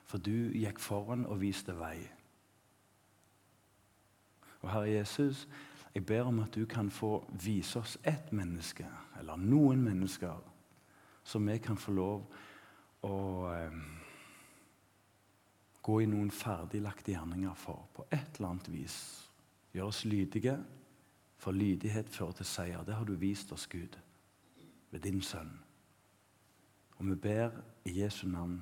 For 0.05 0.21
du 0.21 0.53
gikk 0.53 0.83
foran 0.83 1.25
og 1.25 1.41
viste 1.41 1.73
vei. 1.79 1.97
Og 4.61 4.69
Herre 4.71 4.91
Jesus, 4.93 5.47
jeg 5.95 6.07
ber 6.07 6.29
om 6.29 6.41
at 6.41 6.55
du 6.55 6.65
kan 6.67 6.91
få 6.91 7.25
vise 7.43 7.79
oss 7.79 7.99
ett 8.05 8.33
menneske, 8.33 8.87
eller 9.21 9.37
noen 9.37 9.83
mennesker, 9.85 10.39
som 11.25 11.47
vi 11.47 11.59
kan 11.63 11.77
få 11.77 11.93
lov 11.93 12.23
å 13.07 13.17
eh, 13.53 13.77
gå 15.83 15.99
i 16.03 16.07
noen 16.09 16.31
ferdiglagte 16.31 17.13
gjerninger 17.13 17.55
for 17.59 17.89
på 17.95 18.07
et 18.11 18.39
eller 18.39 18.55
annet 18.55 18.71
vis. 18.73 18.97
Gjør 19.75 19.91
oss 19.91 20.05
lydige, 20.05 20.57
for 21.43 21.53
lydighet 21.57 22.11
fører 22.11 22.39
til 22.39 22.47
seier. 22.47 22.85
Det 22.87 22.95
har 22.95 23.05
du 23.05 23.15
vist 23.19 23.53
oss, 23.53 23.67
Gud, 23.67 23.99
ved 24.91 25.01
din 25.03 25.23
sønn. 25.23 25.53
Og 26.99 27.09
vi 27.09 27.17
ber 27.19 27.57
i 27.85 27.97
Jesu 28.01 28.29
navn. 28.31 28.61